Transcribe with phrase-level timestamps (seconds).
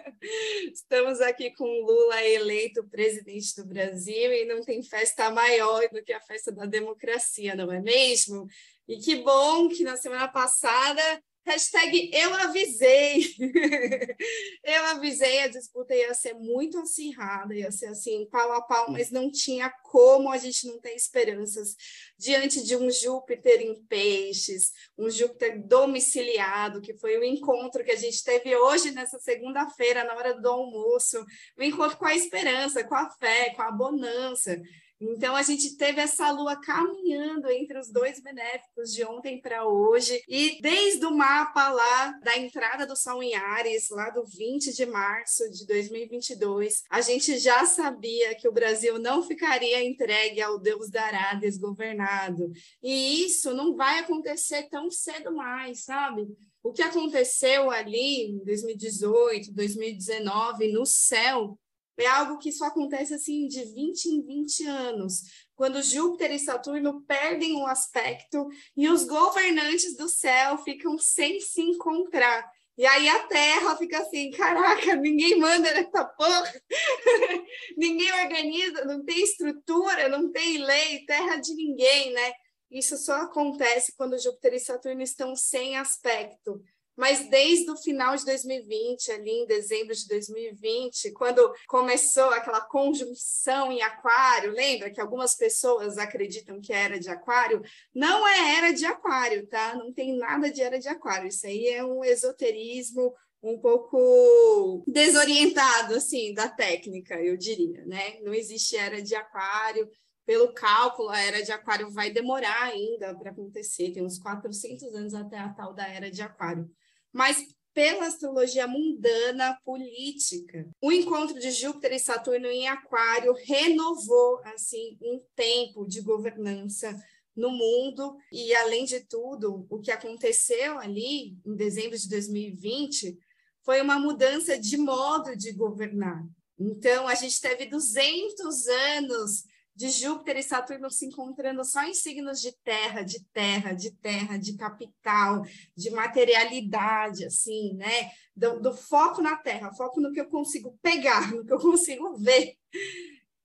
[0.72, 6.14] Estamos aqui com Lula eleito presidente do Brasil e não tem festa maior do que
[6.14, 8.46] a festa da democracia, não é mesmo?
[8.88, 13.34] E que bom que na semana passada Hashtag eu avisei.
[14.62, 19.10] eu avisei, a disputa ia ser muito acirrada, ia ser assim, pau a pau, mas
[19.10, 21.74] não tinha como a gente não ter esperanças
[22.18, 27.96] diante de um Júpiter em peixes, um Júpiter domiciliado, que foi o encontro que a
[27.96, 31.24] gente teve hoje, nessa segunda-feira, na hora do almoço,
[31.58, 34.60] o encontro com a esperança, com a fé, com a bonança.
[35.00, 40.22] Então, a gente teve essa lua caminhando entre os dois benéficos de ontem para hoje,
[40.28, 44.84] e desde o mapa lá da entrada do Sol em Ares, lá do 20 de
[44.84, 50.90] março de 2022, a gente já sabia que o Brasil não ficaria entregue ao Deus
[50.90, 52.52] dará desgovernado.
[52.82, 56.28] E isso não vai acontecer tão cedo mais, sabe?
[56.62, 61.58] O que aconteceu ali em 2018, 2019, no céu,
[62.02, 65.22] é algo que só acontece assim de 20 em 20 anos,
[65.54, 71.60] quando Júpiter e Saturno perdem um aspecto e os governantes do céu ficam sem se
[71.60, 72.50] encontrar.
[72.78, 76.50] E aí a Terra fica assim, caraca, ninguém manda nessa porra,
[77.76, 82.32] ninguém organiza, não tem estrutura, não tem lei, terra de ninguém, né?
[82.70, 86.62] Isso só acontece quando Júpiter e Saturno estão sem aspecto.
[87.00, 93.72] Mas desde o final de 2020, ali em dezembro de 2020, quando começou aquela conjunção
[93.72, 97.62] em Aquário, lembra que algumas pessoas acreditam que era de Aquário?
[97.94, 99.74] Não é era de Aquário, tá?
[99.74, 101.28] Não tem nada de era de Aquário.
[101.28, 108.20] Isso aí é um esoterismo um pouco desorientado assim da técnica, eu diria, né?
[108.20, 109.88] Não existe era de aquário,
[110.26, 115.14] pelo cálculo, a era de aquário vai demorar ainda para acontecer, tem uns 400 anos
[115.14, 116.70] até a tal da era de aquário
[117.12, 117.38] mas
[117.72, 120.68] pela astrologia mundana política.
[120.80, 126.96] O encontro de Júpiter e Saturno em Aquário renovou assim um tempo de governança
[127.36, 133.16] no mundo e além de tudo, o que aconteceu ali em dezembro de 2020
[133.62, 136.24] foi uma mudança de modo de governar.
[136.58, 139.44] Então, a gente teve 200 anos
[139.80, 144.36] de Júpiter e Saturno se encontrando só em signos de terra, de terra, de terra,
[144.36, 145.42] de capital,
[145.74, 148.12] de materialidade, assim, né?
[148.36, 152.14] Do, do foco na terra, foco no que eu consigo pegar, no que eu consigo
[152.18, 152.56] ver.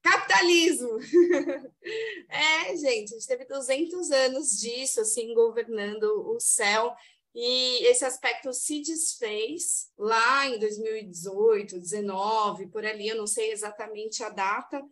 [0.04, 1.00] Capitalismo!
[2.30, 6.94] é, gente, a gente teve 200 anos disso, assim, governando o céu,
[7.34, 14.22] e esse aspecto se desfez lá em 2018, 19, por ali, eu não sei exatamente
[14.22, 14.84] a data,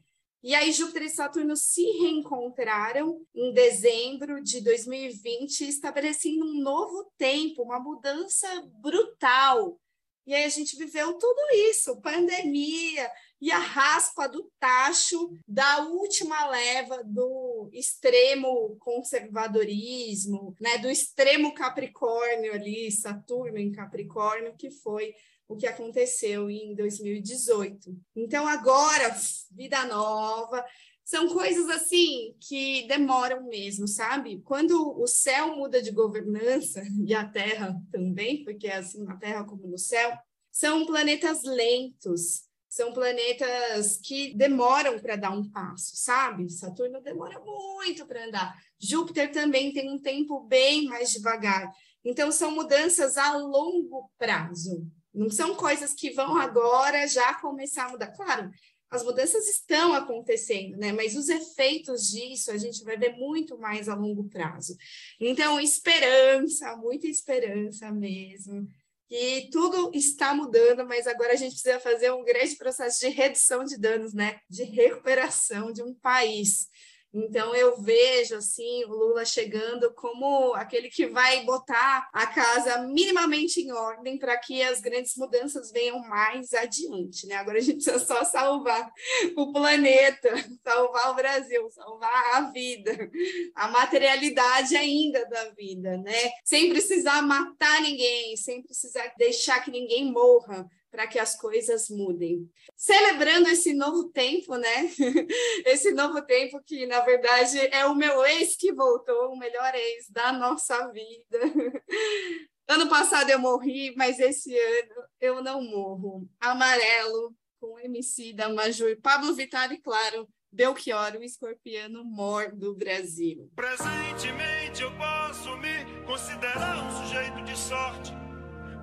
[0.43, 7.63] e aí Júpiter e Saturno se reencontraram em dezembro de 2020, estabelecendo um novo tempo,
[7.63, 8.47] uma mudança
[8.81, 9.79] brutal.
[10.25, 11.39] E aí a gente viveu tudo
[11.69, 13.09] isso, pandemia
[13.41, 22.53] e a raspa do tacho da última leva do extremo conservadorismo, né, do extremo Capricórnio
[22.53, 25.13] ali, Saturno em Capricórnio, que foi
[25.47, 27.95] o que aconteceu em 2018.
[28.15, 29.15] Então, agora,
[29.51, 30.65] vida nova,
[31.03, 34.41] são coisas assim que demoram mesmo, sabe?
[34.45, 39.43] Quando o céu muda de governança, e a Terra também, porque é assim na Terra
[39.43, 40.17] como no céu,
[40.51, 46.49] são planetas lentos, são planetas que demoram para dar um passo, sabe?
[46.49, 48.55] Saturno demora muito para andar.
[48.79, 51.71] Júpiter também tem um tempo bem mais devagar.
[52.03, 54.87] Então, são mudanças a longo prazo.
[55.13, 58.07] Não são coisas que vão agora já começar a mudar.
[58.07, 58.49] Claro,
[58.93, 60.91] as mudanças estão acontecendo, né?
[60.91, 64.75] Mas os efeitos disso a gente vai ver muito mais a longo prazo.
[65.19, 68.67] Então, esperança, muita esperança mesmo.
[69.09, 73.63] Que tudo está mudando, mas agora a gente precisa fazer um grande processo de redução
[73.63, 74.39] de danos, né?
[74.49, 76.67] De recuperação de um país.
[77.13, 83.61] Então eu vejo assim o Lula chegando como aquele que vai botar a casa minimamente
[83.61, 87.35] em ordem para que as grandes mudanças venham mais adiante, né?
[87.35, 88.91] Agora a gente precisa só salvar
[89.37, 90.29] o planeta,
[90.65, 93.11] salvar o Brasil, salvar a vida,
[93.55, 96.31] a materialidade ainda da vida, né?
[96.43, 102.47] Sem precisar matar ninguém, sem precisar deixar que ninguém morra, para que as coisas mudem.
[102.77, 104.91] Celebrando esse novo tempo, né?
[105.65, 110.07] Esse novo tempo que, na verdade, é o meu ex que voltou, o melhor ex
[110.11, 111.39] da nossa vida.
[112.65, 116.25] Ano passado eu morri, mas esse ano eu não morro.
[116.39, 122.73] Amarelo, com MC da Maju e Pablo Vittar e, claro, Belchior, o escorpiano mor do
[122.73, 123.51] Brasil.
[123.53, 128.22] Presentemente eu posso me considerar um sujeito de sorte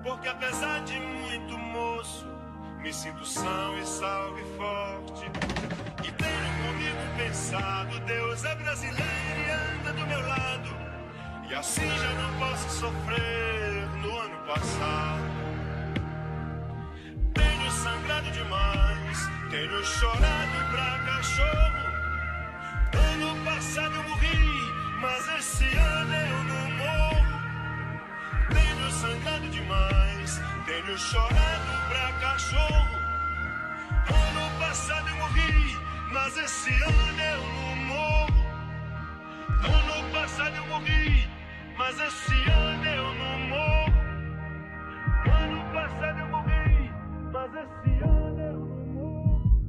[0.03, 2.25] porque apesar de muito moço,
[2.79, 5.25] me sinto são e salvo e forte.
[6.03, 10.69] E tenho comigo pensado, Deus é brasileiro e anda do meu lado.
[11.49, 15.21] E assim já não posso sofrer no ano passado.
[17.33, 21.81] Tenho sangrado demais, tenho chorado pra cachorro.
[22.93, 26.70] Ano passado eu morri, mas esse ano eu não.
[28.53, 32.95] Tenho sangrado demais, tenho chorado pra cachorro.
[34.07, 35.77] Ano passado eu morri,
[36.11, 38.45] mas esse ano eu não morro.
[39.63, 41.29] Ano passado eu morri,
[41.77, 43.93] mas esse ano eu não morro.
[45.25, 46.91] Ano passado eu morri,
[47.31, 49.61] mas esse ano eu não morro.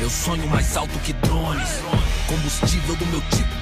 [0.00, 1.80] Eu sonho mais alto que drones,
[2.26, 3.61] combustível do meu tipo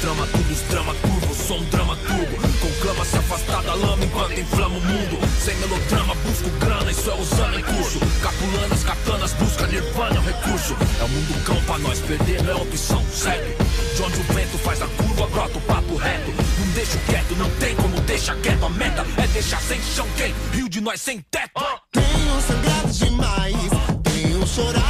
[0.00, 2.36] trama, tudo os drama curvo, sou um drama turbo.
[2.60, 5.18] Conclama se afastar da lama enquanto inflama o mundo.
[5.38, 8.00] Sem melodrama, busco grana, isso é usando em curso.
[8.22, 10.76] Capulanas, katanas, busca nirvana, é um recurso.
[11.00, 13.54] É o mundo cão pra nós, perder não é opção, segue
[13.94, 16.32] De onde o vento faz a curva, brota o papo reto.
[16.58, 18.64] Não deixo quieto, não tem como deixar quieto.
[18.64, 20.34] A meta é deixar sem chão quem?
[20.52, 21.60] Rio de nós sem teto.
[21.92, 23.70] Tenho sangrado demais,
[24.04, 24.89] tenho chorado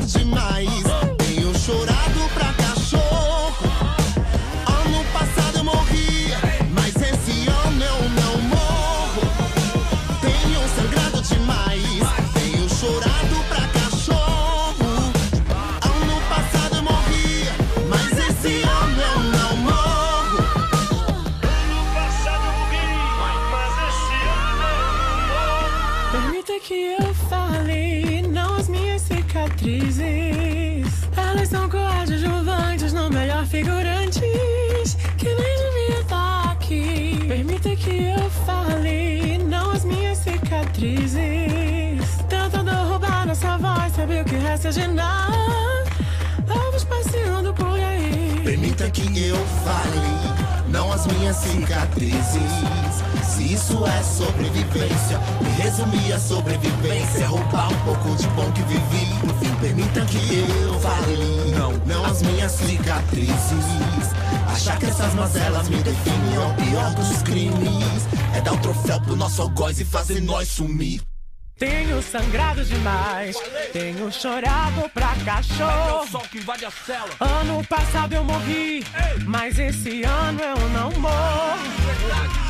[0.00, 0.99] Tenho sangrado
[35.18, 37.24] Que nem devia estar aqui.
[37.28, 41.20] Permita que eu fale, não as minhas cicatrizes.
[42.28, 45.84] Tentando roubar nossa voz, sabe o que resta de nada?
[46.46, 48.40] Vamos passeando por aí.
[48.44, 52.89] Permita que eu fale, não as minhas cicatrizes.
[53.40, 58.60] Se isso é sobrevivência, me resumir a sobrevivência, é roubar um pouco de bom que
[58.64, 59.06] vivi.
[59.26, 63.64] No fim, permita que eu fale, não, não as minhas cicatrizes.
[64.46, 68.06] Achar que essas mazelas me definem é o pior dos crimes.
[68.36, 71.00] É dar o troféu pro nosso algoz e fazer nós sumir.
[71.58, 73.36] Tenho sangrado demais,
[73.72, 76.02] tenho chorado pra É cachorro.
[76.04, 77.08] o sol que invade a cela.
[77.18, 78.84] Ano passado eu morri,
[79.26, 82.49] mas esse ano eu não morro.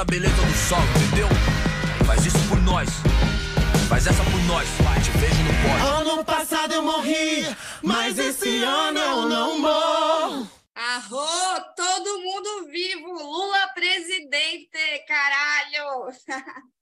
[0.00, 1.28] da beleza do sol, entendeu?
[2.06, 2.88] Faz isso por nós.
[3.86, 4.66] Faz essa por nós,
[5.04, 6.12] te vejo no pódio.
[6.12, 7.44] Ano passado eu morri,
[7.82, 10.50] mas esse ano eu não morro.
[10.74, 16.08] Arro, todo mundo vivo, Lula presidente, caralho!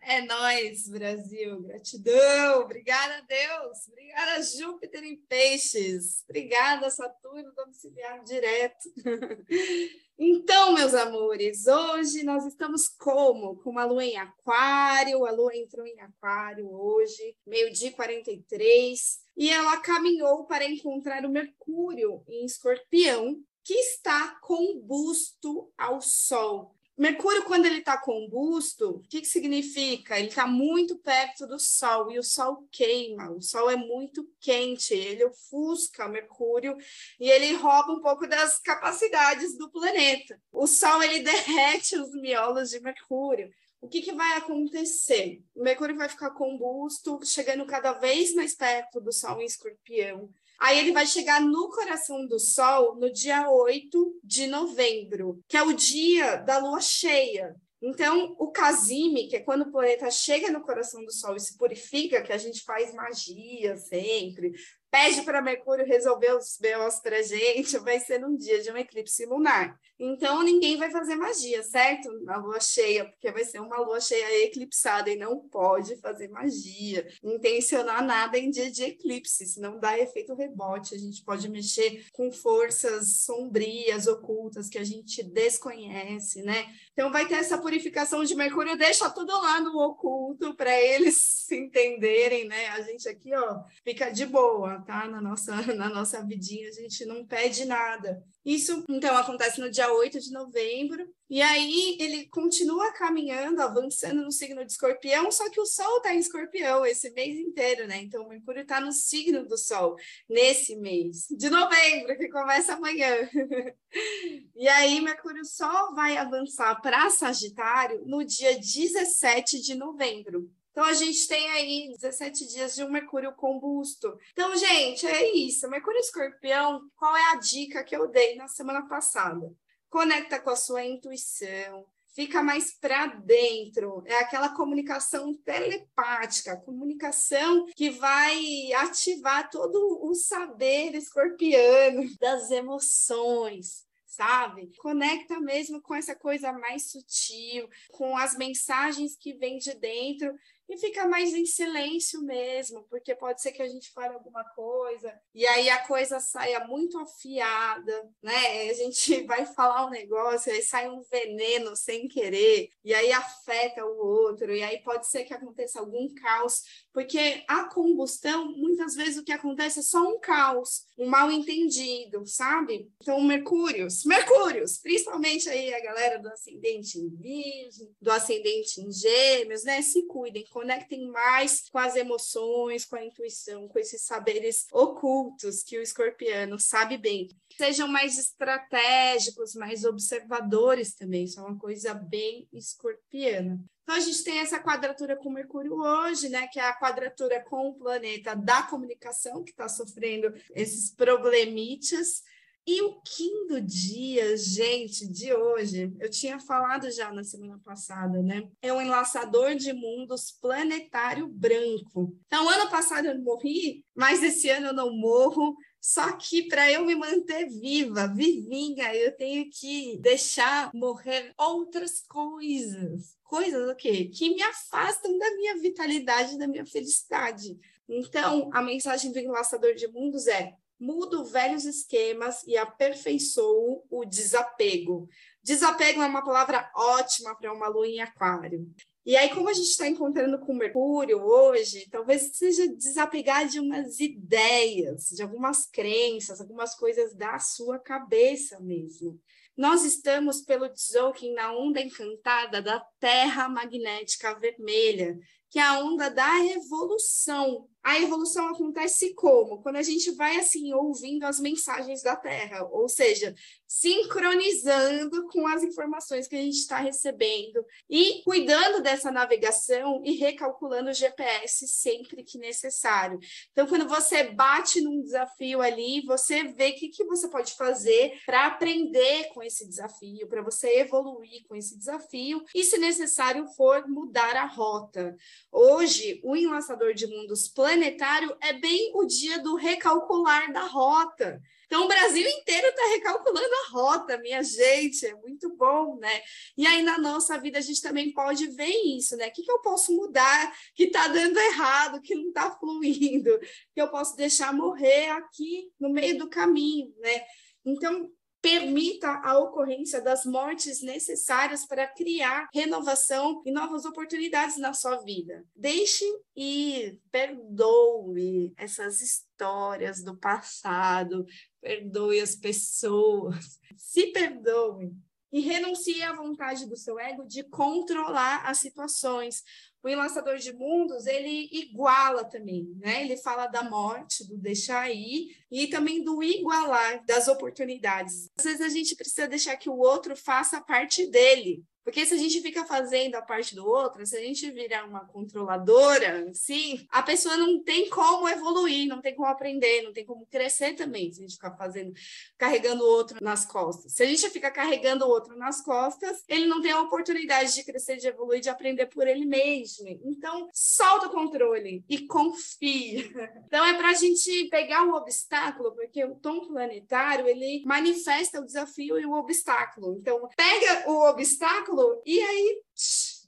[0.00, 1.60] É nós, Brasil.
[1.60, 2.62] Gratidão.
[2.62, 3.86] Obrigada a Deus.
[3.86, 6.24] Obrigada Júpiter em peixes.
[6.24, 8.88] Obrigada, Saturno domiciliar direto.
[10.18, 13.56] Então, meus amores, hoje nós estamos como?
[13.56, 19.76] Com uma lua em aquário, a lua entrou em aquário hoje, meio-dia 43, e ela
[19.80, 26.75] caminhou para encontrar o Mercúrio em escorpião, que está combusto ao Sol.
[26.98, 30.18] Mercúrio, quando ele está combusto, o que, que significa?
[30.18, 34.94] Ele está muito perto do Sol e o Sol queima, o Sol é muito quente,
[34.94, 36.74] ele ofusca Mercúrio
[37.20, 40.40] e ele rouba um pouco das capacidades do planeta.
[40.50, 43.50] O Sol ele derrete os miolos de Mercúrio.
[43.78, 45.42] O que, que vai acontecer?
[45.54, 50.30] O Mercúrio vai ficar combusto, chegando cada vez mais perto do Sol em escorpião.
[50.60, 55.62] Aí ele vai chegar no coração do Sol no dia 8 de novembro, que é
[55.62, 57.54] o dia da lua cheia.
[57.82, 61.56] Então, o Casime, que é quando o planeta chega no coração do Sol e se
[61.58, 64.52] purifica, que a gente faz magia sempre,
[64.90, 69.26] pede para Mercúrio resolver os BOs para gente, vai ser num dia de um eclipse
[69.26, 69.78] lunar.
[69.98, 72.10] Então, ninguém vai fazer magia, certo?
[72.22, 77.06] Na lua cheia, porque vai ser uma lua cheia eclipsada e não pode fazer magia,
[77.22, 80.94] intencionar nada em dia de eclipse, senão dá efeito rebote.
[80.94, 86.66] A gente pode mexer com forças sombrias, ocultas, que a gente desconhece, né?
[86.92, 91.56] Então, vai ter essa purificação de Mercúrio, deixa tudo lá no oculto para eles se
[91.56, 92.68] entenderem, né?
[92.68, 95.08] A gente aqui, ó, fica de boa, tá?
[95.08, 98.22] Na nossa, na nossa vidinha, a gente não pede nada.
[98.46, 104.30] Isso, então, acontece no dia 8 de novembro, e aí ele continua caminhando, avançando no
[104.30, 108.00] signo de escorpião, só que o Sol está em escorpião esse mês inteiro, né?
[108.02, 109.96] Então, o Mercúrio está no signo do Sol
[110.28, 113.28] nesse mês de novembro, que começa amanhã.
[114.54, 120.48] e aí, Mercúrio só vai avançar para Sagitário no dia 17 de novembro.
[120.76, 124.18] Então, a gente tem aí 17 dias de um Mercúrio combusto.
[124.32, 125.70] Então, gente, é isso.
[125.70, 129.50] Mercúrio Escorpião, qual é a dica que eu dei na semana passada?
[129.88, 134.02] Conecta com a sua intuição, fica mais para dentro.
[134.04, 144.72] É aquela comunicação telepática, comunicação que vai ativar todo o saber escorpiano das emoções sabe?
[144.78, 150.34] Conecta mesmo com essa coisa mais sutil, com as mensagens que vêm de dentro
[150.68, 155.16] e fica mais em silêncio mesmo, porque pode ser que a gente fale alguma coisa
[155.34, 158.70] e aí a coisa saia muito afiada, né?
[158.70, 163.84] A gente vai falar um negócio, aí sai um veneno sem querer, e aí afeta
[163.84, 166.62] o outro, e aí pode ser que aconteça algum caos,
[166.96, 172.26] porque a combustão, muitas vezes o que acontece é só um caos, um mal entendido,
[172.26, 172.90] sabe?
[173.02, 179.62] Então, Mercúrios, Mercúrios, principalmente aí a galera do ascendente em Virgem, do ascendente em Gêmeos,
[179.64, 179.82] né?
[179.82, 185.78] Se cuidem, conectem mais com as emoções, com a intuição, com esses saberes ocultos que
[185.78, 187.28] o escorpiano sabe bem.
[187.56, 193.58] Sejam mais estratégicos, mais observadores também, isso é uma coisa bem escorpiana.
[193.82, 196.48] Então, a gente tem essa quadratura com Mercúrio hoje, né?
[196.48, 202.22] Que é a quadratura com o planeta da comunicação, que está sofrendo esses problemites.
[202.66, 203.00] E o
[203.48, 208.42] do dia, gente, de hoje, eu tinha falado já na semana passada, né?
[208.60, 212.12] É um enlaçador de mundos planetário branco.
[212.26, 215.56] Então, ano passado eu morri, mas esse ano eu não morro.
[215.80, 223.16] Só que para eu me manter viva, vivinha, eu tenho que deixar morrer outras coisas.
[223.22, 224.06] Coisas o quê?
[224.06, 227.58] Que me afastam da minha vitalidade, da minha felicidade.
[227.88, 235.08] Então, a mensagem do enlaçador de mundos é: mudo velhos esquemas e aperfeiçoo o desapego.
[235.42, 238.68] Desapego é uma palavra ótima para uma lua em aquário.
[239.06, 244.00] E aí, como a gente está encontrando com Mercúrio hoje, talvez seja desapegar de umas
[244.00, 249.16] ideias, de algumas crenças, algumas coisas da sua cabeça mesmo.
[249.56, 255.16] Nós estamos, pelo Tzolk'in, na onda encantada da Terra Magnética Vermelha,
[255.56, 257.66] que é a onda da evolução.
[257.82, 259.62] A evolução acontece como?
[259.62, 263.32] Quando a gente vai assim ouvindo as mensagens da Terra, ou seja,
[263.66, 270.90] sincronizando com as informações que a gente está recebendo e cuidando dessa navegação e recalculando
[270.90, 273.18] o GPS sempre que necessário.
[273.52, 278.20] Então, quando você bate num desafio ali, você vê o que, que você pode fazer
[278.26, 283.86] para aprender com esse desafio, para você evoluir com esse desafio e, se necessário for,
[283.86, 285.16] mudar a rota.
[285.50, 291.40] Hoje, o enlaçador de mundos planetário é bem o dia do recalcular da rota.
[291.66, 296.22] Então, o Brasil inteiro está recalculando a rota, minha gente, é muito bom, né?
[296.56, 299.28] E aí, na nossa vida, a gente também pode ver isso, né?
[299.28, 303.38] O que, que eu posso mudar que está dando errado, que não está fluindo,
[303.74, 307.22] que eu posso deixar morrer aqui no meio do caminho, né?
[307.64, 308.10] Então,
[308.46, 315.44] permita a ocorrência das mortes necessárias para criar renovação e novas oportunidades na sua vida.
[315.52, 316.04] Deixe
[316.36, 321.26] ir, perdoe essas histórias do passado,
[321.60, 324.94] perdoe as pessoas, se perdoe
[325.32, 329.42] e renuncie à vontade do seu ego de controlar as situações.
[329.86, 333.04] O enlaçador de mundos, ele iguala também, né?
[333.04, 338.28] Ele fala da morte, do deixar ir e também do igualar das oportunidades.
[338.36, 342.18] Às vezes a gente precisa deixar que o outro faça parte dele, porque se a
[342.18, 347.00] gente fica fazendo a parte do outro, se a gente virar uma controladora, sim, a
[347.00, 351.20] pessoa não tem como evoluir, não tem como aprender, não tem como crescer também, se
[351.20, 351.92] a gente ficar fazendo,
[352.36, 353.92] carregando o outro nas costas.
[353.92, 357.62] Se a gente fica carregando o outro nas costas, ele não tem a oportunidade de
[357.62, 359.86] crescer, de evoluir, de aprender por ele mesmo.
[360.04, 363.06] Então, solta o controle e confia.
[363.46, 368.44] Então, é para a gente pegar o obstáculo, porque o tom planetário, ele manifesta o
[368.44, 369.96] desafio e o obstáculo.
[370.00, 372.62] Então, pega o obstáculo e aí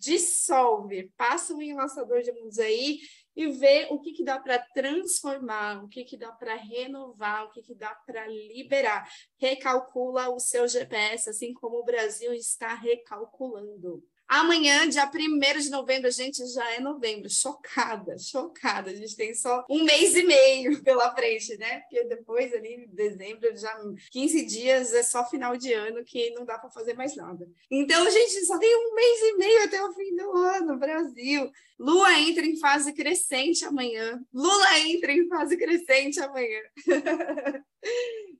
[0.00, 2.98] dissolve, passa um enlaçador de mundos aí
[3.38, 7.50] e vê o que, que dá para transformar, o que, que dá para renovar, o
[7.50, 9.08] que, que dá para liberar.
[9.36, 14.02] Recalcula o seu GPS, assim como o Brasil está recalculando.
[14.28, 17.30] Amanhã, dia 1 de novembro, gente, já é novembro.
[17.30, 18.90] Chocada, chocada.
[18.90, 21.80] A gente tem só um mês e meio pela frente, né?
[21.80, 23.74] Porque depois, ali, em dezembro, já
[24.10, 27.48] 15 dias é só final de ano que não dá para fazer mais nada.
[27.70, 31.50] Então, gente, só tem um mês e meio até o fim do ano, Brasil.
[31.78, 34.22] Lua entra em fase crescente amanhã.
[34.30, 36.60] Lula entra em fase crescente amanhã.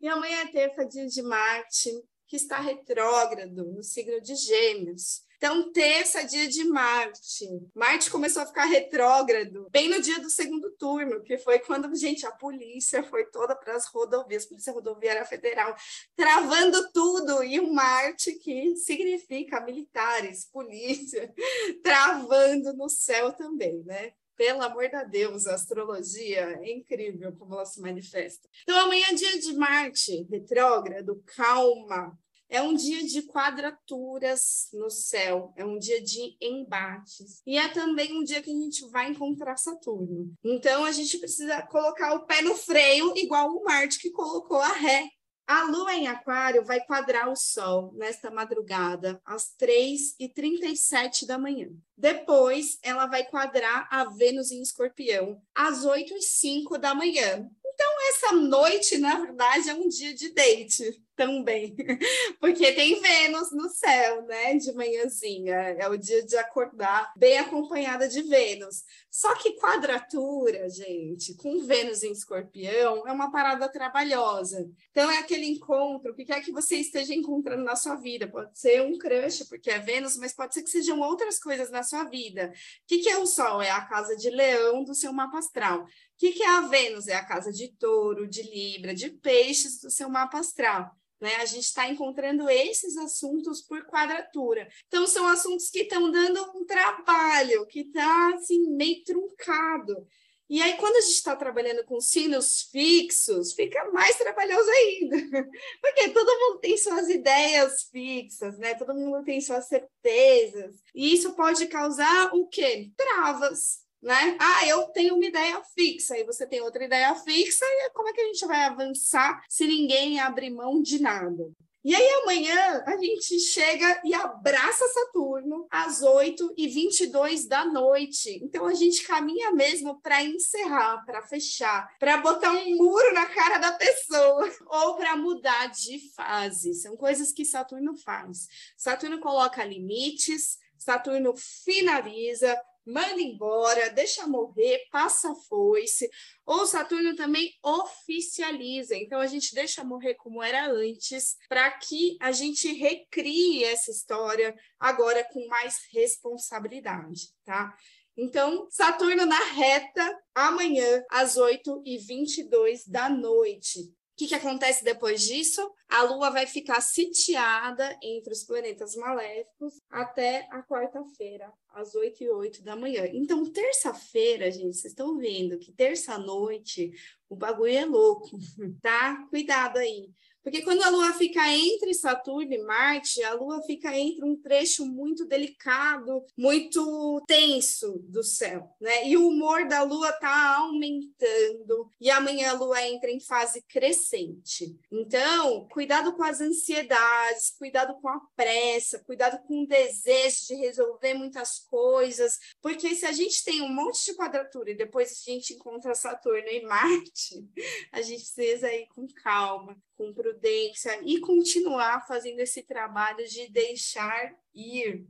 [0.03, 1.91] e amanhã é terça, dia de Marte,
[2.27, 5.27] que está retrógrado no signo de Gêmeos.
[5.39, 7.47] Então, terça, dia de Marte.
[7.73, 12.27] Marte começou a ficar retrógrado, bem no dia do segundo turno, que foi quando, gente,
[12.27, 15.77] a polícia foi toda para as rodovias, Polícia Rodoviária Federal,
[16.17, 21.33] travando tudo, e o Marte, que significa militares, polícia,
[21.85, 24.13] travando no céu também, né?
[24.37, 28.49] pelo amor de Deus, a astrologia é incrível como ela se manifesta.
[28.63, 32.17] Então, amanhã dia de Marte, retrógrado, calma,
[32.49, 37.43] é um dia de quadraturas no céu, é um dia de embates.
[37.47, 40.33] E é também um dia que a gente vai encontrar Saturno.
[40.43, 44.73] Então a gente precisa colocar o pé no freio, igual o Marte que colocou a
[44.73, 45.09] ré.
[45.47, 51.71] A lua em Aquário vai quadrar o Sol nesta madrugada, às 3h37 da manhã.
[51.99, 57.51] Depois, ela vai quadrar a Vênus em Escorpião, às 8h05 da manhã.
[57.75, 61.75] Então, essa noite, na verdade, é um dia de date também,
[62.41, 68.09] porque tem Vênus no céu, né, de manhãzinha, é o dia de acordar bem acompanhada
[68.09, 68.85] de Vênus.
[69.11, 74.71] Só que quadratura, gente, com Vênus em escorpião, é uma parada trabalhosa.
[74.93, 78.29] Então, é aquele encontro, o que quer que você esteja encontrando na sua vida.
[78.29, 81.83] Pode ser um crush, porque é Vênus, mas pode ser que sejam outras coisas na
[81.89, 82.53] sua vida.
[82.53, 83.63] O que, que é o Sol?
[83.63, 85.83] É a casa de leão do seu mapa astral.
[85.83, 85.87] O
[86.19, 87.09] que, que é a Vênus?
[87.09, 90.95] É a casa de touro, de Libra, de peixes do seu mapa astral.
[91.21, 91.35] Né?
[91.37, 94.69] A gente está encontrando esses assuntos por quadratura.
[94.87, 100.07] Então, são assuntos que estão dando um trabalho, que está assim, meio truncado.
[100.49, 105.17] E aí, quando a gente está trabalhando com sinos fixos, fica mais trabalhoso ainda.
[105.83, 108.75] Porque todo mundo tem suas ideias fixas, né?
[108.75, 110.77] Todo mundo tem suas certezas.
[110.95, 112.91] E isso pode causar o quê?
[112.97, 114.37] Travas, né?
[114.41, 118.13] Ah, eu tenho uma ideia fixa e você tem outra ideia fixa, e como é
[118.13, 121.45] que a gente vai avançar se ninguém abrir mão de nada?
[121.85, 128.41] E aí amanhã a gente chega e abraça Saturno às 8 e 22 da noite.
[128.43, 133.59] Então a gente caminha mesmo para encerrar, para fechar, para botar um muro na cara
[133.59, 136.75] da pessoa ou para mudar de fase.
[136.75, 138.49] São coisas que Saturno faz.
[138.77, 146.09] Saturno coloca limites, Saturno finaliza, manda embora, deixa morrer, passa foice.
[146.47, 148.97] Ou Saturno também oficializa.
[148.97, 154.57] Então a gente deixa morrer como era antes, para que a gente recrie essa história
[154.81, 157.77] agora com mais responsabilidade, tá?
[158.17, 165.73] Então, Saturno na reta, amanhã, às 8h22 da noite que, que acontece depois disso?
[165.89, 172.29] A Lua vai ficar sitiada entre os planetas maléficos até a quarta-feira, às 8 e
[172.29, 173.09] 8 da manhã.
[173.13, 176.91] Então, terça-feira, gente, vocês estão vendo que terça-noite
[177.29, 178.29] o bagulho é louco,
[178.83, 179.25] tá?
[179.31, 180.11] Cuidado aí.
[180.49, 184.87] Porque quando a Lua fica entre Saturno e Marte, a Lua fica entre um trecho
[184.87, 189.07] muito delicado, muito tenso do céu, né?
[189.07, 194.75] E o humor da Lua está aumentando, e amanhã a Lua entra em fase crescente.
[194.91, 201.13] Então, cuidado com as ansiedades, cuidado com a pressa, cuidado com o desejo de resolver
[201.13, 205.55] muitas coisas, porque se a gente tem um monte de quadratura e depois a gente
[205.55, 207.47] encontra Saturno e Marte,
[207.93, 214.35] a gente precisa ir com calma, com prudência e continuar fazendo esse trabalho de deixar
[214.53, 215.07] ir.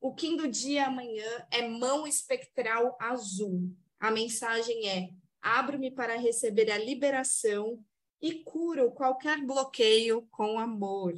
[0.00, 3.70] O Kim do dia amanhã é mão espectral azul.
[3.98, 5.10] A mensagem é:
[5.40, 7.84] abro-me para receber a liberação
[8.20, 11.14] e curo qualquer bloqueio com amor.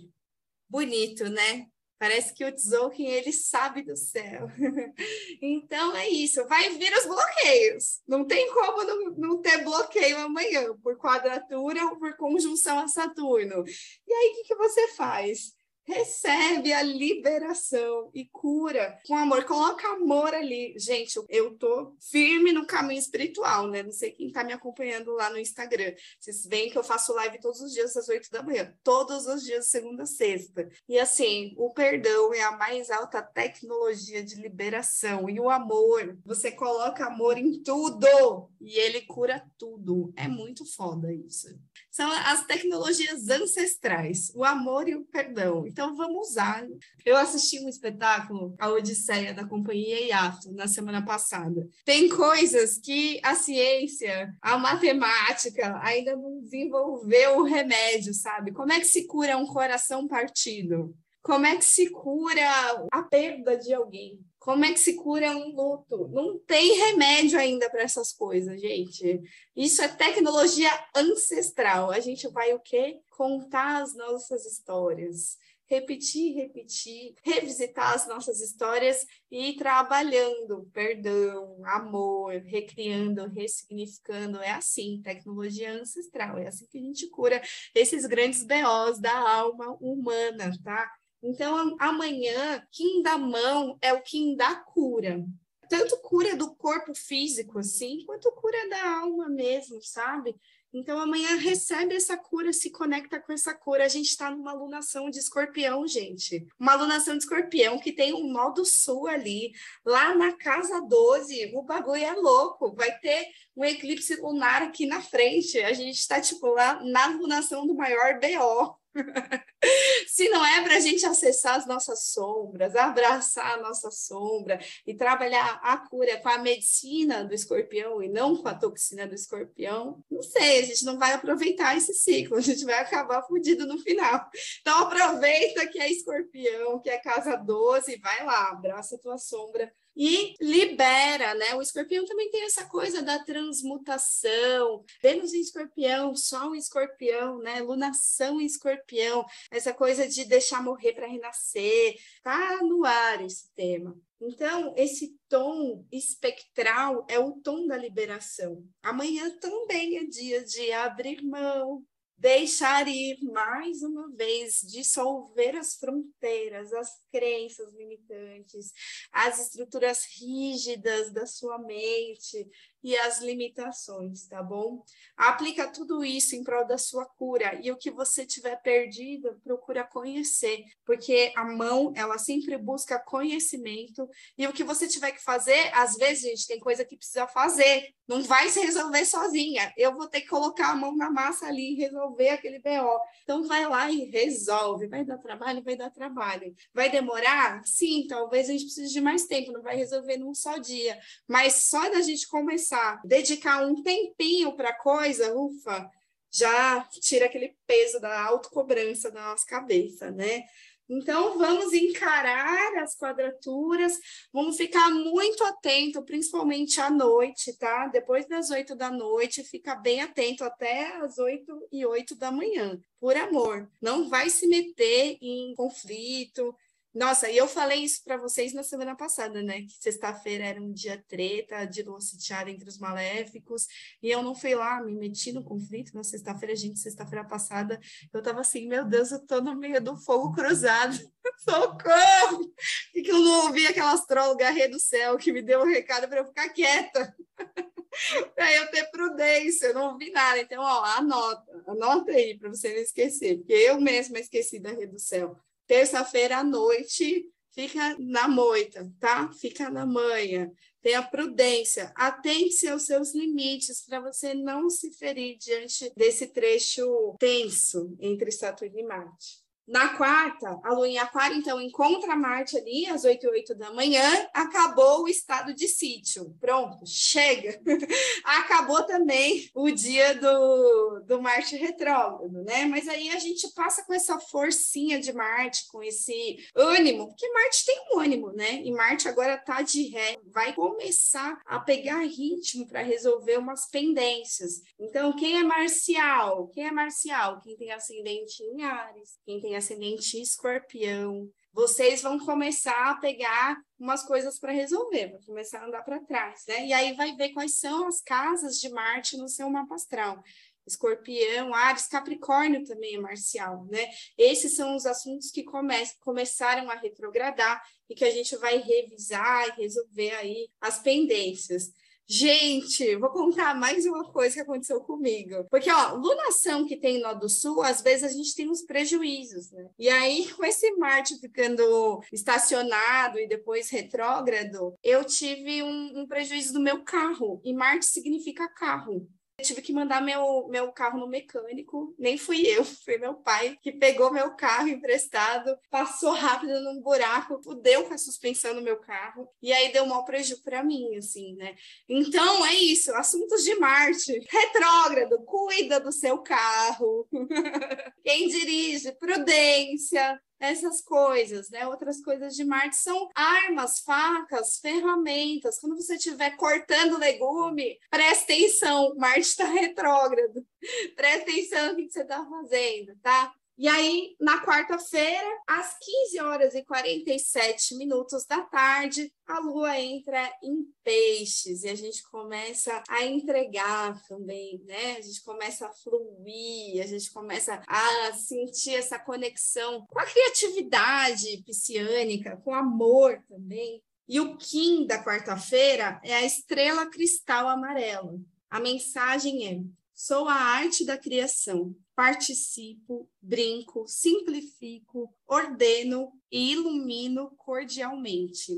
[0.68, 1.68] Bonito, né?
[2.04, 4.46] Parece que o Tzolk'in, ele sabe do céu.
[5.40, 8.02] então é isso, vai vir os bloqueios.
[8.06, 13.64] Não tem como não, não, ter bloqueio amanhã, por quadratura ou por conjunção a Saturno.
[14.06, 15.54] E aí, o que, que você faz?
[15.84, 19.44] Recebe a liberação e cura com amor.
[19.44, 20.74] Coloca amor ali.
[20.78, 23.82] Gente, eu tô firme no caminho espiritual, né?
[23.82, 25.94] Não sei quem tá me acompanhando lá no Instagram.
[26.18, 29.42] Vocês veem que eu faço live todos os dias às oito da manhã, todos os
[29.42, 30.68] dias, segunda a sexta.
[30.88, 35.28] E assim, o perdão é a mais alta tecnologia de liberação.
[35.28, 40.12] E o amor, você coloca amor em tudo e ele cura tudo.
[40.16, 41.48] É muito foda isso.
[41.94, 45.64] São as tecnologias ancestrais, o amor e o perdão.
[45.64, 46.66] Então vamos usar.
[47.06, 51.68] Eu assisti um espetáculo, A Odisseia da Companhia Iato, na semana passada.
[51.84, 58.50] Tem coisas que a ciência, a matemática ainda não desenvolveu o remédio, sabe?
[58.50, 60.92] Como é que se cura um coração partido?
[61.22, 64.18] Como é que se cura a perda de alguém?
[64.44, 66.06] Como é que se cura um luto?
[66.08, 69.22] Não tem remédio ainda para essas coisas, gente.
[69.56, 71.90] Isso é tecnologia ancestral.
[71.90, 73.00] A gente vai o quê?
[73.08, 82.34] Contar as nossas histórias repetir, repetir, revisitar as nossas histórias e ir trabalhando perdão, amor,
[82.44, 84.42] recriando, ressignificando.
[84.42, 87.40] É assim, tecnologia ancestral, é assim que a gente cura
[87.74, 90.86] esses grandes BOs da alma humana, tá?
[91.26, 95.24] Então, amanhã, Kim da mão é o Kim da cura.
[95.70, 100.36] Tanto cura do corpo físico, assim, quanto cura da alma mesmo, sabe?
[100.70, 103.86] Então, amanhã recebe essa cura, se conecta com essa cura.
[103.86, 106.46] A gente está numa alunação de escorpião, gente.
[106.60, 109.52] Uma alunação de escorpião que tem um modo sul ali.
[109.82, 112.74] Lá na casa 12, o bagulho é louco.
[112.74, 115.58] Vai ter um eclipse lunar aqui na frente.
[115.60, 118.83] A gente está, tipo, lá na alunação do maior BO.
[120.08, 124.94] Se não é para a gente acessar as nossas sombras, abraçar a nossa sombra e
[124.94, 130.02] trabalhar a cura com a medicina do escorpião e não com a toxina do escorpião,
[130.10, 133.78] não sei, a gente não vai aproveitar esse ciclo, a gente vai acabar fudido no
[133.78, 134.28] final.
[134.60, 139.72] Então aproveita que é escorpião, que é casa 12, vai lá, abraça a tua sombra
[139.96, 141.54] e libera, né?
[141.54, 144.84] O escorpião também tem essa coisa da transmutação.
[145.00, 147.60] Vênus em escorpião, Sol em escorpião, né?
[147.60, 151.96] Lunação em escorpião, essa coisa de deixar morrer para renascer.
[152.22, 153.96] Tá no ar esse tema.
[154.20, 158.64] Então, esse tom espectral é o tom da liberação.
[158.82, 161.84] Amanhã também é dia de abrir mão,
[162.16, 168.72] deixar ir mais uma vez, dissolver as fronteiras, as crenças limitantes,
[169.12, 172.48] as estruturas rígidas da sua mente
[172.84, 174.84] e as limitações, tá bom?
[175.16, 179.82] Aplica tudo isso em prol da sua cura e o que você tiver perdido, procura
[179.82, 185.72] conhecer, porque a mão, ela sempre busca conhecimento e o que você tiver que fazer,
[185.74, 189.72] às vezes, gente, tem coisa que precisa fazer, não vai se resolver sozinha.
[189.76, 193.00] Eu vou ter que colocar a mão na massa ali e resolver aquele BO.
[193.22, 194.88] Então vai lá e resolve.
[194.88, 196.54] Vai dar trabalho, vai dar trabalho.
[196.74, 197.62] Vai demorar?
[197.64, 200.98] Sim, talvez a gente precise de mais tempo, não vai resolver num só dia.
[201.26, 202.73] Mas só da gente começar,
[203.04, 205.90] dedicar um tempinho para coisa, ufa,
[206.30, 210.44] já tira aquele peso da autocobrança da nossa cabeça, né?
[210.88, 213.98] Então, vamos encarar as quadraturas,
[214.30, 217.86] vamos ficar muito atento, principalmente à noite, tá?
[217.86, 222.78] Depois das oito da noite, fica bem atento até as oito e oito da manhã,
[223.00, 223.70] por amor.
[223.80, 226.54] Não vai se meter em conflito,
[226.94, 229.62] nossa, e eu falei isso para vocês na semana passada, né?
[229.62, 233.66] Que sexta-feira era um dia treta, de lua sitiada entre os maléficos,
[234.00, 237.80] e eu não fui lá, me meti no conflito na sexta-feira, gente, sexta-feira passada,
[238.12, 240.96] eu tava assim, meu Deus, eu tô no meio do fogo cruzado,
[241.42, 242.54] socorro!
[242.94, 246.06] E que eu não ouvi aquela astróloga rei do céu que me deu um recado
[246.06, 247.12] para eu ficar quieta.
[248.36, 250.40] para eu ter prudência, eu não ouvi nada.
[250.40, 254.86] Então, ó, anota, anota aí para você não esquecer, porque eu mesma esqueci da rei
[254.86, 259.30] do céu terça-feira à noite, fica na moita, tá?
[259.32, 260.50] Fica na manhã.
[260.82, 267.96] Tenha prudência, atente-se aos seus limites para você não se ferir diante desse trecho tenso
[268.00, 269.43] entre Saturno e Marte.
[269.66, 273.72] Na quarta, a lua em aquário, então, encontra Marte ali às 8 e 8 da
[273.72, 276.36] manhã, acabou o estado de sítio.
[276.38, 277.58] Pronto, chega.
[278.24, 282.66] acabou também o dia do, do Marte retrógrado, né?
[282.66, 287.64] Mas aí a gente passa com essa forcinha de Marte, com esse ânimo, porque Marte
[287.64, 288.60] tem um ânimo, né?
[288.62, 294.62] E Marte agora tá de ré, vai começar a pegar ritmo para resolver umas pendências.
[294.78, 296.48] Então, quem é marcial?
[296.48, 297.40] Quem é marcial?
[297.40, 304.02] Quem tem ascendente em Ares, quem tem ascendente escorpião, vocês vão começar a pegar umas
[304.04, 306.66] coisas para resolver, vão começar a andar para trás, né?
[306.66, 310.20] E aí vai ver quais são as casas de Marte no seu mapa astral.
[310.66, 313.86] Escorpião, Ares, Capricórnio também é marcial, né?
[314.16, 319.48] Esses são os assuntos que come começaram a retrogradar e que a gente vai revisar
[319.48, 321.72] e resolver aí as pendências.
[322.06, 325.46] Gente, vou contar mais uma coisa que aconteceu comigo.
[325.50, 329.50] Porque, ó, lunação que tem no do sul, às vezes a gente tem uns prejuízos,
[329.50, 329.70] né?
[329.78, 336.52] E aí, com esse Marte ficando estacionado e depois retrógrado, eu tive um, um prejuízo
[336.52, 337.40] do meu carro.
[337.42, 339.08] E Marte significa carro
[339.42, 343.72] tive que mandar meu, meu carro no mecânico, nem fui eu, foi meu pai que
[343.72, 349.28] pegou meu carro emprestado, passou rápido num buraco, fudeu com a suspensão do meu carro,
[349.42, 351.54] e aí deu mau prejuízo para mim, assim, né?
[351.88, 357.06] Então é isso, assuntos de Marte, retrógrado, cuida do seu carro,
[358.04, 361.66] quem dirige, prudência, essas coisas, né?
[361.66, 365.58] Outras coisas de Marte são armas, facas, ferramentas.
[365.58, 370.44] Quando você estiver cortando legume, preste atenção, Marte está retrógrado.
[370.96, 373.32] Preste atenção no que você está fazendo, tá?
[373.56, 380.28] E aí, na quarta-feira, às 15 horas e 47 minutos da tarde, a lua entra
[380.42, 384.96] em peixes e a gente começa a entregar também, né?
[384.96, 391.42] A gente começa a fluir, a gente começa a sentir essa conexão com a criatividade
[391.46, 393.80] pisciânica, com amor também.
[394.08, 398.18] E o Kim da quarta-feira é a estrela cristal amarela.
[398.50, 399.60] A mensagem é:
[399.94, 401.72] Sou a arte da criação.
[401.94, 408.52] Participo, brinco, simplifico, ordeno e ilumino cordialmente.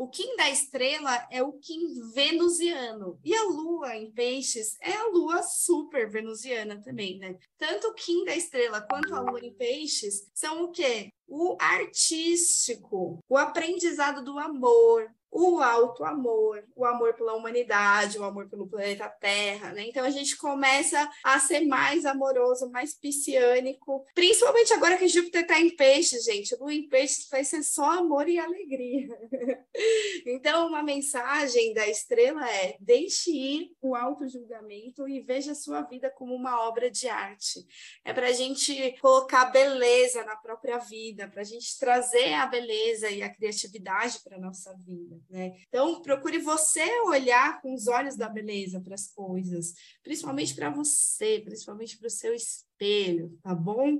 [0.00, 3.20] O Kim da estrela é o Kim venusiano.
[3.22, 7.36] E a lua em peixes é a lua super venusiana também, né?
[7.58, 11.12] Tanto o Kim da estrela quanto a lua em peixes são o quê?
[11.28, 18.48] O artístico, o aprendizado do amor, o alto amor, o amor pela humanidade, o amor
[18.48, 19.86] pelo planeta Terra, né?
[19.86, 25.60] Então a gente começa a ser mais amoroso, mais pisciânico, principalmente agora que Júpiter está
[25.60, 26.56] em peixes, gente.
[26.56, 29.08] Lua em peixes vai ser só amor e alegria.
[30.26, 36.10] então, uma mensagem da estrela é: deixe ir o auto-julgamento e veja a sua vida
[36.10, 37.64] como uma obra de arte.
[38.04, 43.10] É para a gente colocar beleza na própria vida, para a gente trazer a beleza
[43.10, 45.52] e a criatividade para nossa vida né?
[45.68, 51.40] Então, procure você olhar com os olhos da beleza para as coisas, principalmente para você,
[51.44, 53.98] principalmente para o seu espelho, tá bom?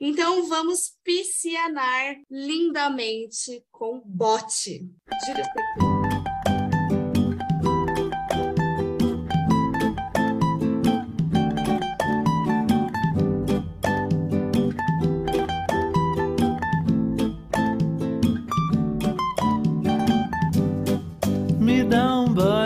[0.00, 4.88] Então, vamos piscianar lindamente com bote.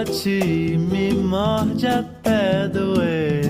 [0.07, 3.45] Forte, me morde até doer.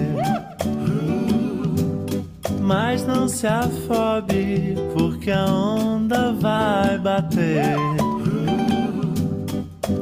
[2.60, 7.76] Mas não se afobe, porque a onda vai bater.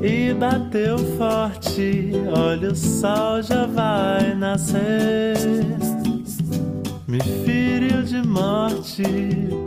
[0.03, 5.37] E bateu forte, olha o sol já vai nascer.
[7.07, 9.03] Me feriu de morte,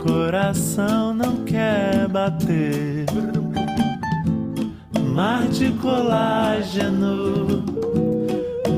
[0.02, 3.06] coração não quer bater.
[5.18, 7.64] Mar de colágeno,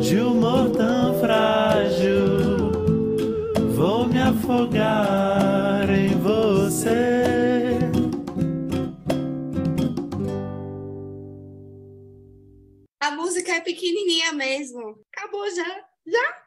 [0.00, 2.72] de humor tão frágil
[3.76, 7.78] Vou me afogar em você.
[13.02, 14.98] A música é pequenininha mesmo.
[15.14, 15.84] Acabou já.
[16.06, 16.42] Já.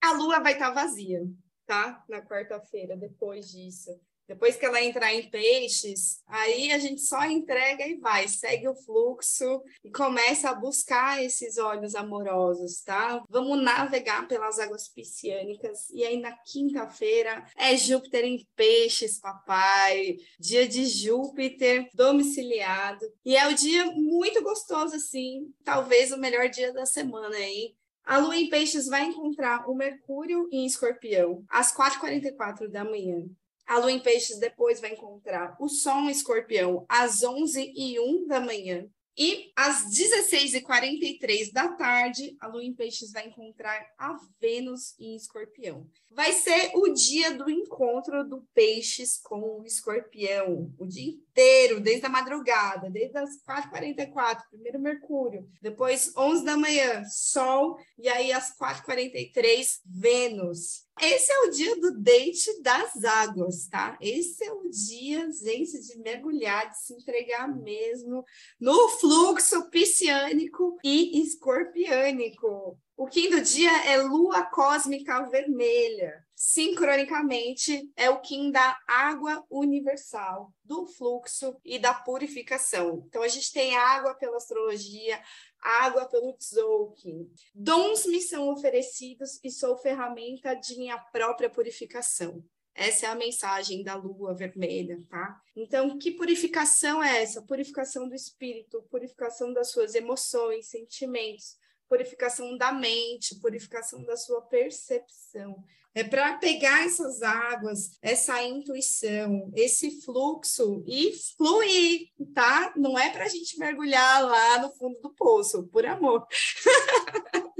[0.00, 1.20] A lua vai estar tá vazia,
[1.66, 2.02] tá?
[2.08, 3.90] Na quarta-feira, depois disso.
[4.28, 8.74] Depois que ela entrar em peixes, aí a gente só entrega e vai, segue o
[8.74, 13.22] fluxo e começa a buscar esses olhos amorosos, tá?
[13.28, 20.66] Vamos navegar pelas águas pisciânicas e aí na quinta-feira é Júpiter em peixes, papai, dia
[20.66, 26.84] de Júpiter domiciliado e é o dia muito gostoso assim, talvez o melhor dia da
[26.84, 27.74] semana aí.
[28.04, 33.24] A lua em peixes vai encontrar o Mercúrio em escorpião às 4h44 da manhã.
[33.66, 38.26] A lua em peixes depois vai encontrar o sol em escorpião às 11 e 1
[38.26, 38.88] da manhã.
[39.18, 45.88] E às 16h43 da tarde, a Lua em Peixes vai encontrar a Vênus em Escorpião.
[46.10, 52.04] Vai ser o dia do encontro do Peixes com o Escorpião, o dia inteiro, desde
[52.04, 58.54] a madrugada, desde as 4h44, primeiro Mercúrio, depois 11 da manhã, Sol, e aí às
[58.58, 60.85] 4h43, Vênus.
[61.00, 63.98] Esse é o dia do date das águas, tá?
[64.00, 68.24] Esse é o dia, gente, de mergulhar, de se entregar mesmo
[68.58, 72.78] no fluxo pisciânico e escorpiânico.
[72.96, 76.24] O quinto dia é lua cósmica vermelha.
[76.34, 83.04] Sincronicamente, é o Kim da água universal, do fluxo e da purificação.
[83.06, 85.20] Então, a gente tem água pela astrologia,
[85.66, 87.28] água pelo Tzolk'in.
[87.54, 92.44] Dons me são oferecidos e sou ferramenta de minha própria purificação.
[92.72, 95.40] Essa é a mensagem da lua vermelha, tá?
[95.56, 97.40] Então, que purificação é essa?
[97.42, 101.56] Purificação do espírito, purificação das suas emoções, sentimentos,
[101.88, 105.62] purificação da mente, purificação da sua percepção.
[105.94, 112.74] É para pegar essas águas, essa intuição, esse fluxo e fluir, tá?
[112.76, 116.26] Não é para a gente mergulhar lá no fundo do poço, por amor.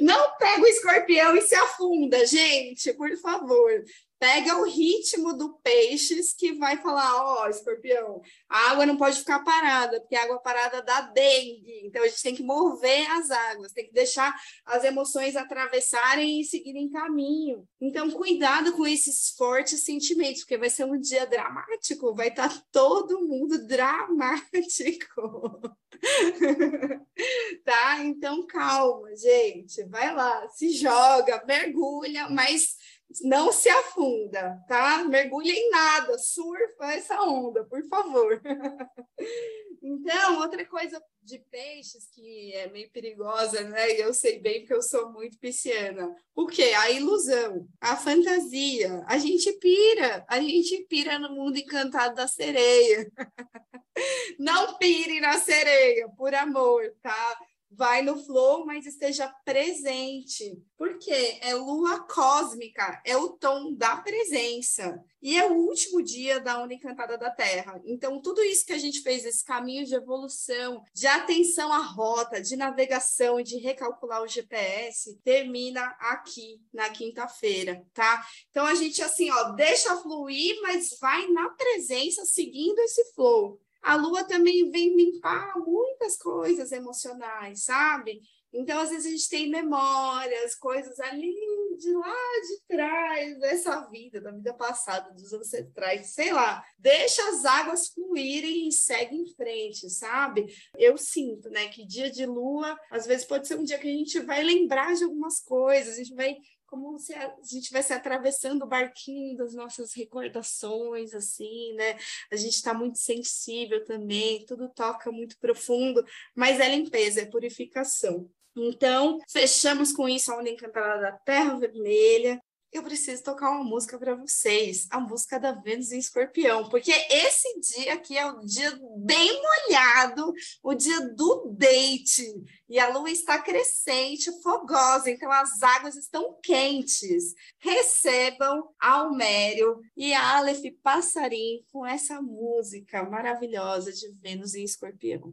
[0.00, 3.84] Não pega o escorpião e se afunda, gente, por favor
[4.24, 9.18] pega o ritmo do peixes que vai falar, ó, oh, escorpião, a água não pode
[9.18, 11.82] ficar parada, porque a água parada dá dengue.
[11.84, 14.34] Então a gente tem que mover as águas, tem que deixar
[14.64, 17.68] as emoções atravessarem e seguirem caminho.
[17.78, 22.62] Então cuidado com esses fortes sentimentos, porque vai ser um dia dramático, vai estar tá
[22.72, 25.60] todo mundo dramático.
[27.62, 28.02] tá?
[28.02, 32.74] Então calma, gente, vai lá, se joga, mergulha, mas
[33.22, 35.04] não se afunda, tá?
[35.04, 38.40] Mergulha em nada, surfa essa onda, por favor.
[39.82, 43.92] então, outra coisa de peixes que é meio perigosa, né?
[43.92, 46.14] E eu sei bem porque eu sou muito pisciana.
[46.34, 46.72] O quê?
[46.76, 49.02] A ilusão, a fantasia.
[49.06, 53.10] A gente pira, a gente pira no mundo encantado da sereia.
[54.38, 57.38] Não pire na sereia, por amor, tá?
[57.76, 60.62] Vai no flow, mas esteja presente.
[60.76, 65.02] Porque é lua cósmica, é o tom da presença.
[65.22, 67.80] E é o último dia da onda encantada da Terra.
[67.86, 72.42] Então, tudo isso que a gente fez, esse caminho de evolução, de atenção à rota,
[72.42, 78.22] de navegação de recalcular o GPS, termina aqui na quinta-feira, tá?
[78.50, 83.96] Então, a gente, assim, ó, deixa fluir, mas vai na presença, seguindo esse flow a
[83.96, 88.22] lua também vem limpar muitas coisas emocionais, sabe?
[88.52, 91.34] Então, às vezes, a gente tem memórias, coisas ali
[91.76, 96.64] de lá de trás dessa vida, da vida passada, dos ancestrais, sei lá.
[96.78, 100.46] Deixa as águas fluírem e segue em frente, sabe?
[100.78, 103.90] Eu sinto, né, que dia de lua, às vezes pode ser um dia que a
[103.90, 106.36] gente vai lembrar de algumas coisas, a gente vai
[106.66, 111.96] como se a gente estivesse atravessando o barquinho das nossas recordações, assim, né?
[112.30, 116.04] A gente está muito sensível também, tudo toca muito profundo,
[116.34, 118.30] mas é limpeza, é purificação.
[118.56, 122.40] Então, fechamos com isso a onda encantada da Terra Vermelha.
[122.74, 127.48] Eu preciso tocar uma música para vocês, a música da Vênus em Escorpião, porque esse
[127.60, 132.26] dia aqui é o dia bem molhado, o dia do date,
[132.68, 137.34] e a lua está crescente, fogosa, então as águas estão quentes.
[137.60, 145.32] Recebam Almério e Aleph Passarim com essa música maravilhosa de Vênus em Escorpião.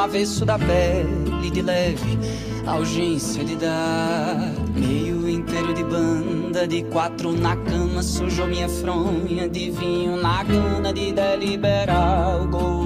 [0.00, 2.18] Avesso, da pele de leve,
[2.66, 4.52] a urgência de dar.
[4.74, 10.92] Meio inteiro de banda, de quatro na cama, sujou minha fronha de vinho na gana
[10.92, 12.79] de deliberar o gozo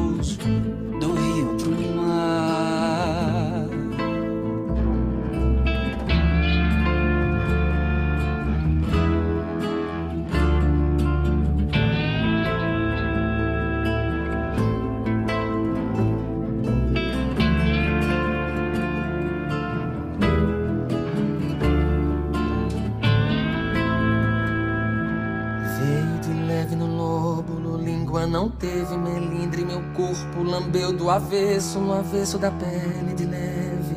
[30.55, 33.96] lambeu do avesso, no avesso da pele de leve.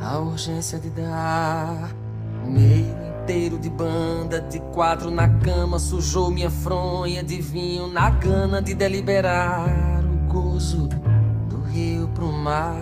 [0.00, 1.90] A urgência de dar
[2.46, 8.62] meio inteiro de banda, de quatro na cama, sujou minha fronha de vinho na gana
[8.62, 10.88] de deliberar o gozo
[11.48, 12.76] do rio pro mar.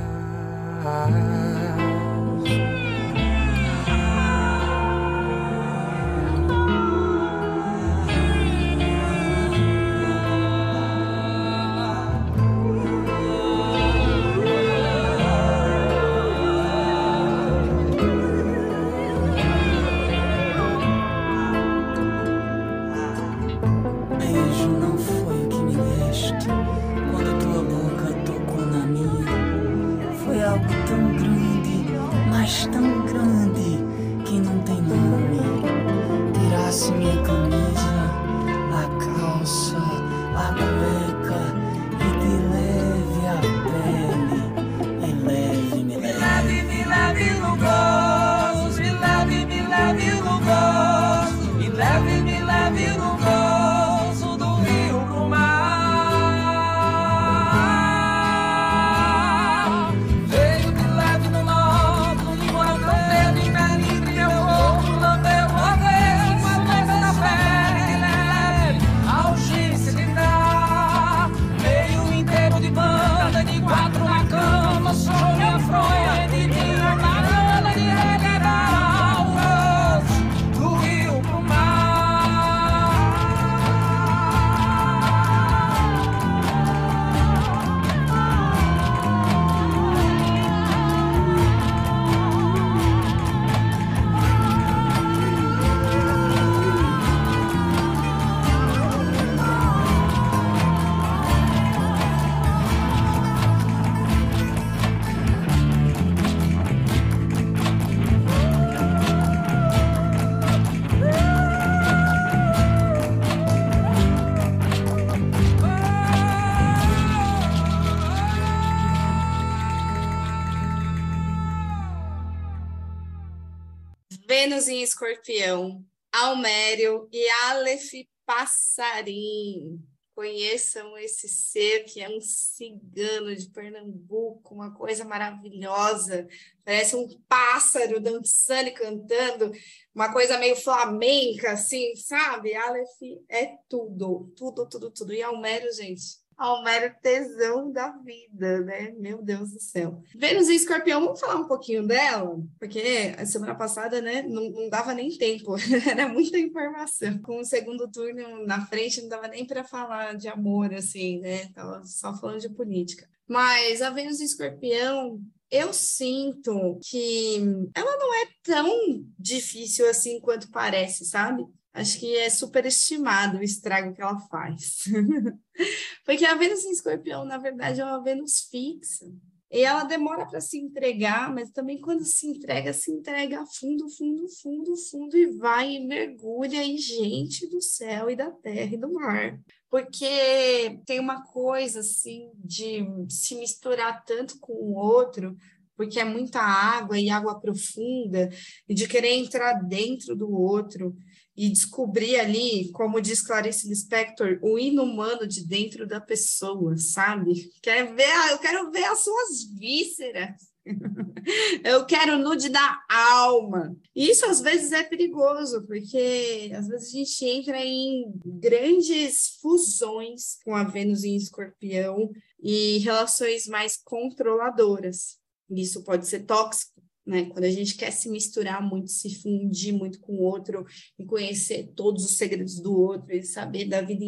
[127.87, 129.80] Aleph Passarim.
[130.14, 136.26] Conheçam esse ser que é um cigano de Pernambuco, uma coisa maravilhosa.
[136.64, 139.53] Parece um pássaro dançando e cantando,
[139.95, 142.55] uma coisa meio flamenca, assim, sabe?
[142.55, 145.12] Aleph é tudo, tudo, tudo, tudo.
[145.12, 148.93] E Almério, gente, ao mero tesão da vida, né?
[148.99, 150.03] Meu Deus do céu.
[150.14, 152.39] Vênus e Escorpião, vamos falar um pouquinho dela?
[152.59, 155.57] Porque a semana passada, né, não, não dava nem tempo,
[155.91, 157.18] era muita informação.
[157.22, 161.49] Com o segundo turno na frente, não dava nem para falar de amor, assim, né?
[161.55, 163.09] Tava só falando de política.
[163.26, 165.20] Mas a Vênus e Escorpião,
[165.51, 167.39] eu sinto que
[167.74, 171.47] ela não é tão difícil assim quanto parece, sabe?
[171.76, 174.84] Acho que é superestimado o estrago que ela faz.
[176.06, 179.04] Porque a Vênus em escorpião, na verdade, é uma Vênus fixa.
[179.50, 184.26] E ela demora para se entregar, mas também quando se entrega, se entrega fundo, fundo,
[184.40, 188.90] fundo, fundo e vai e mergulha em gente do céu e da terra e do
[188.94, 189.38] mar.
[189.70, 195.36] Porque tem uma coisa assim de se misturar tanto com o outro,
[195.76, 198.30] porque é muita água e água profunda,
[198.66, 200.96] e de querer entrar dentro do outro
[201.37, 207.51] e descobrir ali, como diz Clarice Lispector, o inumano de dentro da pessoa, sabe?
[207.62, 210.57] Quer ver, eu quero ver as suas vísceras.
[211.64, 213.76] Eu quero nude da alma.
[213.95, 220.55] Isso às vezes é perigoso, porque às vezes a gente entra em grandes fusões com
[220.55, 222.11] a Vênus em escorpião
[222.41, 225.18] e relações mais controladoras.
[225.51, 226.75] Isso pode ser tóxico
[227.07, 227.26] né?
[227.26, 230.66] Quando a gente quer se misturar muito, se fundir muito com o outro
[230.98, 234.04] e conhecer todos os segredos do outro e saber da vida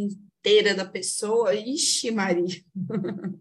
[0.74, 2.62] da pessoa, ixi, Maria.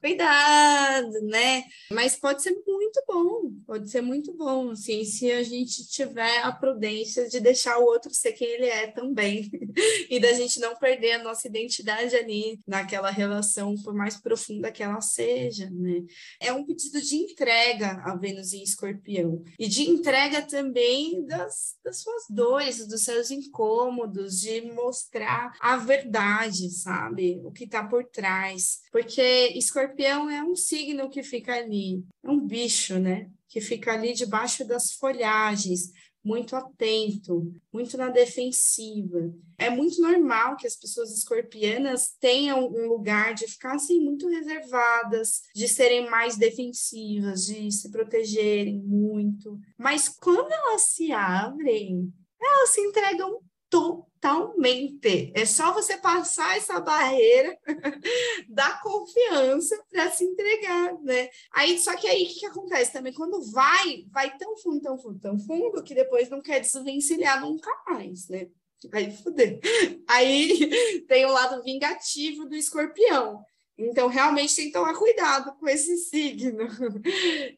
[0.00, 1.64] Cuidado, né?
[1.90, 6.52] Mas pode ser muito bom, pode ser muito bom, assim, se a gente tiver a
[6.52, 9.50] prudência de deixar o outro ser quem ele é também,
[10.10, 14.82] e da gente não perder a nossa identidade ali naquela relação, por mais profunda que
[14.82, 16.04] ela seja, né?
[16.40, 21.98] É um pedido de entrega a Vênus em Escorpião, e de entrega também das, das
[21.98, 26.33] suas dores, dos seus incômodos, de mostrar a verdade,
[26.70, 27.40] sabe?
[27.44, 32.40] O que está por trás, porque escorpião é um signo que fica ali, é um
[32.40, 33.30] bicho, né?
[33.48, 35.92] Que fica ali debaixo das folhagens,
[36.24, 39.32] muito atento, muito na defensiva.
[39.58, 45.42] É muito normal que as pessoas escorpianas tenham um lugar de ficar assim muito reservadas,
[45.54, 49.60] de serem mais defensivas, de se protegerem muito.
[49.78, 52.10] Mas quando elas se abrem,
[52.40, 53.40] elas se entregam
[53.74, 55.32] totalmente.
[55.34, 57.58] É só você passar essa barreira
[58.48, 61.28] da confiança para se entregar, né?
[61.52, 63.12] Aí, só que aí o que, que, acontece também?
[63.12, 67.70] Quando vai, vai tão fundo, tão fundo, tão fundo, que depois não quer desvencilhar nunca
[67.88, 68.48] mais, né?
[68.92, 69.58] Aí fuder.
[70.06, 73.42] Aí tem o lado vingativo do escorpião.
[73.76, 76.68] Então, realmente tem que tomar cuidado com esse signo.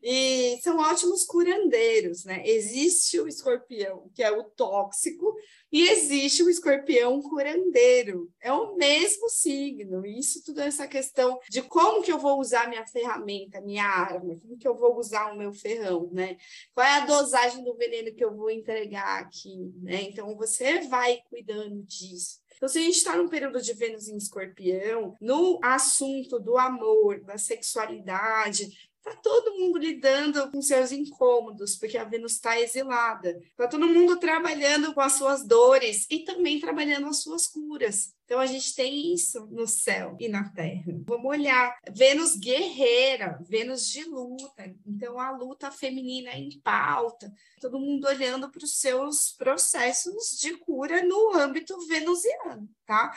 [0.03, 2.43] E são ótimos curandeiros, né?
[2.47, 5.35] Existe o escorpião, que é o tóxico,
[5.71, 8.31] e existe o escorpião curandeiro.
[8.41, 10.07] É o mesmo signo.
[10.07, 14.39] Isso tudo é essa questão de como que eu vou usar minha ferramenta, minha arma,
[14.41, 16.39] como que eu vou usar o meu ferrão, né?
[16.75, 20.03] Qual é a dosagem do veneno que eu vou entregar aqui, né?
[20.03, 22.46] Então, você vai cuidando disso.
[22.57, 27.21] Então, se a gente está num período de Vênus em escorpião, no assunto do amor,
[27.21, 33.41] da sexualidade, Tá todo mundo lidando com seus incômodos, porque a Vênus está exilada.
[33.57, 38.13] Tá todo mundo trabalhando com as suas dores e também trabalhando as suas curas.
[38.25, 40.83] Então a gente tem isso no céu e na terra.
[41.07, 44.75] Vamos olhar Vênus guerreira, Vênus de luta.
[44.85, 47.33] Então a luta feminina é em pauta.
[47.61, 53.17] Todo mundo olhando para os seus processos de cura no âmbito venusiano, tá?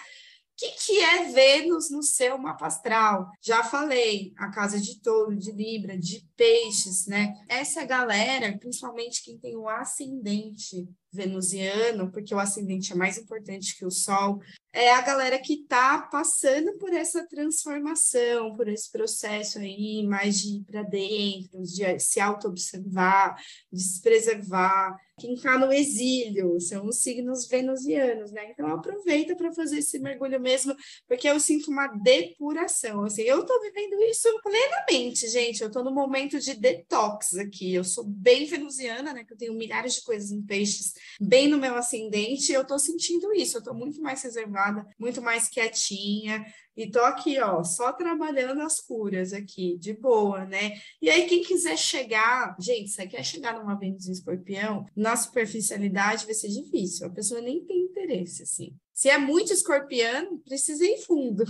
[0.60, 3.32] Que, que é Vênus no seu mapa astral?
[3.41, 7.34] Já falei, a casa de touro, de Libra, de peixes, né?
[7.47, 13.86] Essa galera, principalmente quem tem o ascendente venusiano, porque o ascendente é mais importante que
[13.86, 14.39] o Sol,
[14.72, 20.57] é a galera que está passando por essa transformação, por esse processo aí, mais de
[20.57, 23.36] ir para dentro, de se auto-observar,
[23.72, 24.95] de se preservar.
[25.20, 28.51] Quem está no exílio são os signos venusianos, né?
[28.51, 30.76] Então aproveita para fazer esse mergulho mesmo,
[31.07, 33.03] porque eu sinto uma depuração.
[33.03, 35.61] Assim, eu estou vivendo isso plenamente, gente.
[35.61, 37.74] Eu estou no momento de detox aqui.
[37.74, 39.24] Eu sou bem venusiana, né?
[39.24, 43.34] Que eu tenho milhares de coisas em peixes bem no meu ascendente, eu tô sentindo
[43.34, 46.45] isso, eu tô muito mais reservada, muito mais quietinha,
[46.76, 50.80] e tô aqui, ó, só trabalhando as curas aqui, de boa, né?
[51.01, 56.26] E aí, quem quiser chegar, gente, você quer chegar numa Vênus em escorpião, na superficialidade
[56.26, 58.76] vai ser difícil, a pessoa nem tem interesse, assim.
[59.00, 61.45] Se é muito escorpiano, precisa ir fundo,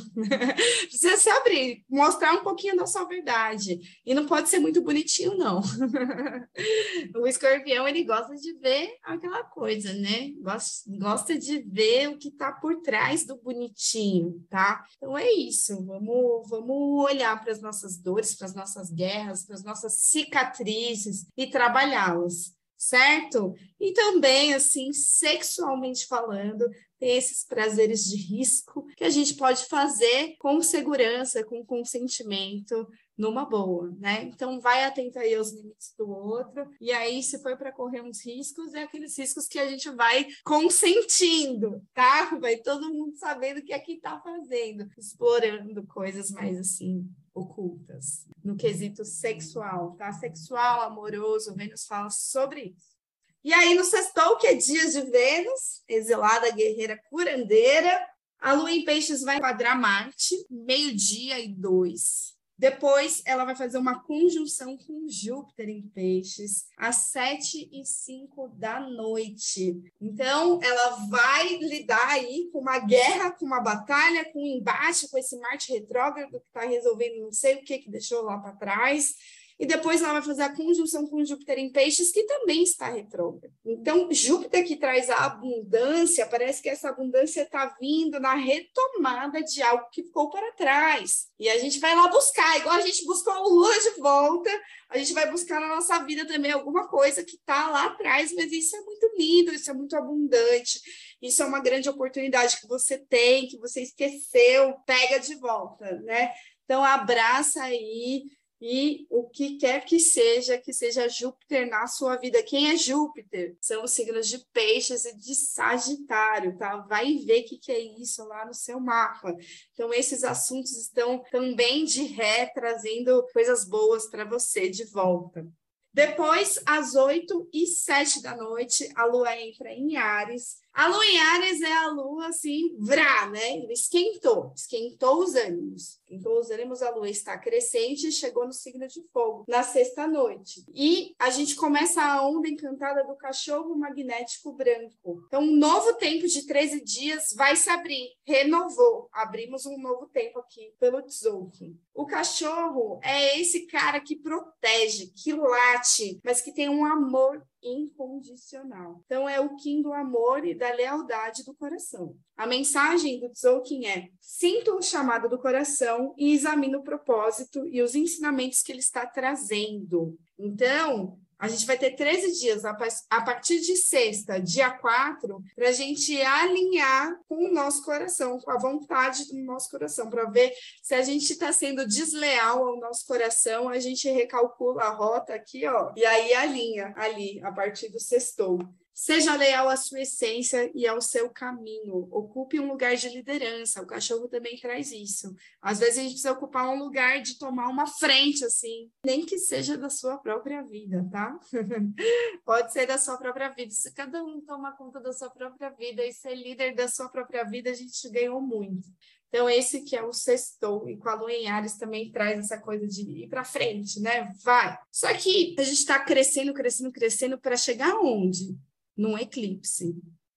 [0.88, 3.80] precisa se abrir, mostrar um pouquinho da sua verdade.
[4.06, 5.60] E não pode ser muito bonitinho, não.
[7.20, 10.30] o escorpião, ele gosta de ver aquela coisa, né?
[10.40, 14.86] Gosta, gosta de ver o que está por trás do bonitinho, tá?
[14.98, 19.56] Então é isso, vamos, vamos olhar para as nossas dores, para as nossas guerras, para
[19.56, 23.54] as nossas cicatrizes e trabalhá-las certo?
[23.78, 26.66] E também, assim, sexualmente falando,
[27.00, 32.88] tem esses prazeres de risco que a gente pode fazer com segurança, com consentimento,
[33.18, 34.24] numa boa, né?
[34.24, 36.70] Então vai atento aí aos limites do outro.
[36.80, 40.28] E aí, se for para correr uns riscos, é aqueles riscos que a gente vai
[40.44, 42.38] consentindo, tá?
[42.40, 48.26] Vai todo mundo sabendo o que é que tá fazendo, explorando coisas mais assim ocultas.
[48.44, 50.12] No quesito sexual, tá?
[50.12, 52.99] Sexual, amoroso, Vênus fala sobre isso.
[53.44, 58.06] E aí, no sextou, que é dias de Vênus, exilada guerreira curandeira,
[58.40, 62.38] a lua em peixes vai quadrar Marte, meio-dia e dois.
[62.58, 68.82] Depois, ela vai fazer uma conjunção com Júpiter em Peixes, às sete e cinco da
[68.82, 69.82] noite.
[70.02, 75.18] Então, ela vai lidar aí com uma guerra, com uma batalha, com um embate com
[75.18, 79.16] esse Marte retrógrado que está resolvendo não sei o que que deixou lá para trás
[79.60, 83.54] e depois ela vai fazer a conjunção com Júpiter em Peixes, que também está retrógrado.
[83.66, 89.62] Então, Júpiter que traz a abundância, parece que essa abundância está vindo na retomada de
[89.62, 91.28] algo que ficou para trás.
[91.38, 94.50] E a gente vai lá buscar, igual a gente buscou o Lua de volta,
[94.90, 98.54] a gente vai buscar na nossa vida também alguma coisa que está lá atrás, mas
[98.54, 100.80] isso é muito lindo, isso é muito abundante.
[101.22, 106.32] Isso é uma grande oportunidade que você tem, que você esqueceu, pega de volta, né?
[106.64, 108.24] Então, abraça aí
[108.62, 112.44] e o que quer que seja, que seja Júpiter na sua vida.
[112.44, 113.56] Quem é Júpiter?
[113.62, 116.78] São os signos de Peixes e de Sagitário, tá?
[116.78, 119.34] Vai ver o que, que é isso lá no seu mapa.
[119.74, 125.48] Então, esses assuntos estão também de ré, trazendo coisas boas para você de volta.
[125.94, 131.20] Depois, às 8 e 7 da noite, a lua entra em Ares a lua em
[131.20, 133.58] Ares é a lua assim, vrá, né?
[133.58, 136.00] Ele esquentou, esquentou os ânimos.
[136.00, 140.64] Esquentou os ânimos, a lua está crescente chegou no signo de fogo na sexta noite.
[140.74, 145.22] E a gente começa a onda encantada do cachorro magnético branco.
[145.28, 149.10] Então, um novo tempo de 13 dias vai se abrir, renovou.
[149.12, 151.78] Abrimos um novo tempo aqui pelo Tzolk'in.
[151.94, 159.02] O cachorro é esse cara que protege, que late, mas que tem um amor incondicional.
[159.06, 162.16] Então, é o Kim do amor e da lealdade do coração.
[162.38, 167.82] A mensagem do Tzolk'in é: sinta o chamado do coração e examine o propósito e
[167.82, 170.18] os ensinamentos que ele está trazendo.
[170.38, 172.74] Então, a gente vai ter 13 dias a
[173.22, 178.58] partir de sexta, dia 4, para a gente alinhar com o nosso coração, com a
[178.58, 183.70] vontade do nosso coração, para ver se a gente está sendo desleal ao nosso coração,
[183.70, 188.60] a gente recalcula a rota aqui, ó, e aí alinha ali, a partir do sextou.
[189.02, 192.10] Seja leal à sua essência e ao seu caminho.
[192.12, 193.82] Ocupe um lugar de liderança.
[193.82, 195.34] O cachorro também traz isso.
[195.62, 199.38] Às vezes a gente precisa ocupar um lugar de tomar uma frente, assim, nem que
[199.38, 201.40] seja da sua própria vida, tá?
[202.44, 203.72] Pode ser da sua própria vida.
[203.72, 207.46] Se cada um tomar conta da sua própria vida e ser líder da sua própria
[207.46, 208.90] vida, a gente ganhou muito.
[209.30, 212.58] Então, esse que é o sextou, e com a lua em Ares também traz essa
[212.58, 214.34] coisa de ir para frente, né?
[214.44, 214.78] Vai.
[214.92, 218.58] Só que a gente está crescendo, crescendo, crescendo para chegar onde?
[219.00, 219.96] Num eclipse.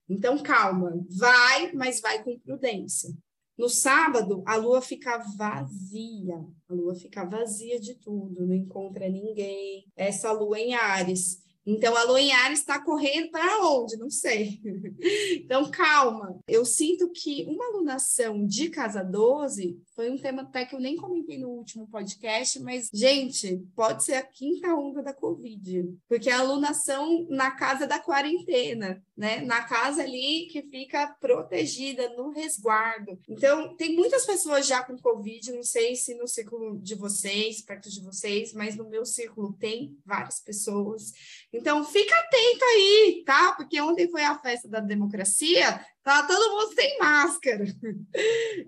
[0.09, 3.13] Então, calma, vai, mas vai com prudência.
[3.57, 9.85] No sábado, a lua fica vazia, a lua fica vazia de tudo, não encontra ninguém.
[9.95, 11.42] Essa lua em Ares.
[11.65, 13.97] Então, a lua em Ares está correndo para onde?
[13.97, 14.59] Não sei.
[15.35, 16.39] então, calma.
[16.47, 20.95] Eu sinto que uma alunação de casa 12 foi um tema até que eu nem
[20.95, 26.39] comentei no último podcast, mas, gente, pode ser a quinta onda da Covid, porque a
[26.39, 29.41] alunação na casa da quarentena, né?
[29.41, 33.17] Na casa ali que fica protegida, no resguardo.
[33.29, 37.89] Então, tem muitas pessoas já com Covid, não sei se no círculo de vocês, perto
[37.89, 41.11] de vocês, mas no meu círculo tem várias pessoas.
[41.53, 43.53] Então, fica atento aí, tá?
[43.53, 47.65] Porque ontem foi a festa da democracia, Tá todo mundo sem máscara.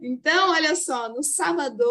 [0.02, 1.84] Então, olha só, no sábado,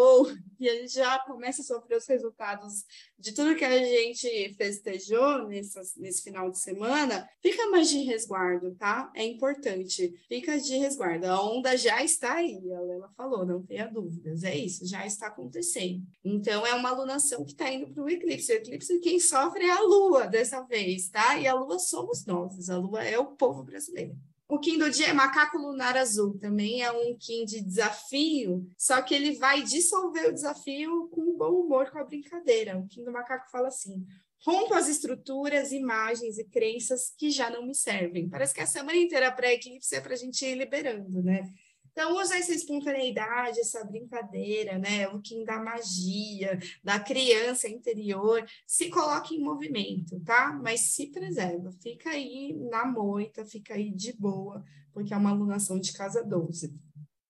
[0.59, 2.83] e a gente já começa a sofrer os resultados
[3.17, 8.75] de tudo que a gente festejou nesse, nesse final de semana, fica mais de resguardo,
[8.75, 9.11] tá?
[9.15, 10.13] É importante.
[10.27, 11.25] Fica de resguardo.
[11.27, 14.43] A onda já está aí, a Lela falou, não tenha dúvidas.
[14.43, 16.03] É isso, já está acontecendo.
[16.23, 18.51] Então, é uma alunação que está indo para o eclipse.
[18.51, 21.39] O eclipse, quem sofre é a Lua dessa vez, tá?
[21.39, 24.15] E a Lua somos nós, a Lua é o povo brasileiro.
[24.47, 29.01] O Kim do dia é macaco lunar azul, também é um Kim de desafio, só
[29.01, 32.77] que ele vai dissolver o desafio com bom humor, com a brincadeira.
[32.77, 34.05] O Kim do macaco fala assim:
[34.45, 38.29] rompo as estruturas, imagens e crenças que já não me servem.
[38.29, 41.49] Parece que a semana inteira pré-eclipse é para a gente ir liberando, né?
[41.95, 45.07] Então, usa essa espontaneidade, essa brincadeira, né?
[45.07, 50.51] O que da magia, da criança interior, se coloca em movimento, tá?
[50.61, 55.79] Mas se preserva, fica aí na moita, fica aí de boa, porque é uma alunação
[55.79, 56.77] de casa 12.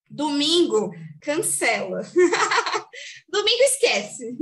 [0.10, 0.92] Domingo,
[1.22, 2.02] cancela.
[3.30, 4.36] Domingo esquece.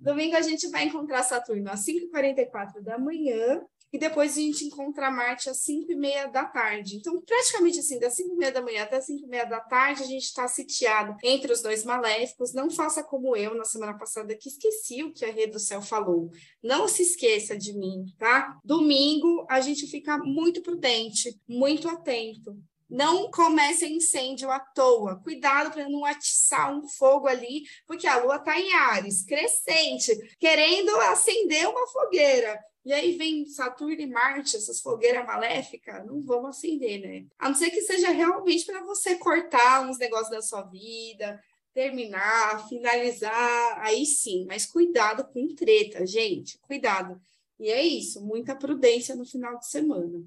[0.00, 5.10] Domingo a gente vai encontrar Saturno às 5h44 da manhã e depois a gente encontra
[5.10, 6.96] Marte às 5 e meia da tarde.
[6.96, 10.02] Então, praticamente assim, das 5 e meia da manhã até 5 e meia da tarde,
[10.02, 12.52] a gente está sitiado entre os dois maléficos.
[12.52, 15.80] Não faça como eu na semana passada, que esqueci o que a Rede do Céu
[15.80, 16.30] falou.
[16.62, 18.58] Não se esqueça de mim, tá?
[18.64, 22.56] Domingo, a gente fica muito prudente, muito atento.
[22.88, 25.20] Não comece incêndio à toa.
[25.22, 30.94] Cuidado para não atiçar um fogo ali, porque a lua está em Ares, crescente, querendo
[31.00, 32.56] acender uma fogueira.
[32.86, 37.26] E aí vem Saturno e Marte, essas fogueiras maléficas, não vão acender, né?
[37.36, 41.42] A não ser que seja realmente para você cortar uns negócios da sua vida,
[41.74, 47.20] terminar, finalizar, aí sim, mas cuidado com treta, gente, cuidado.
[47.58, 50.22] E é isso, muita prudência no final de semana.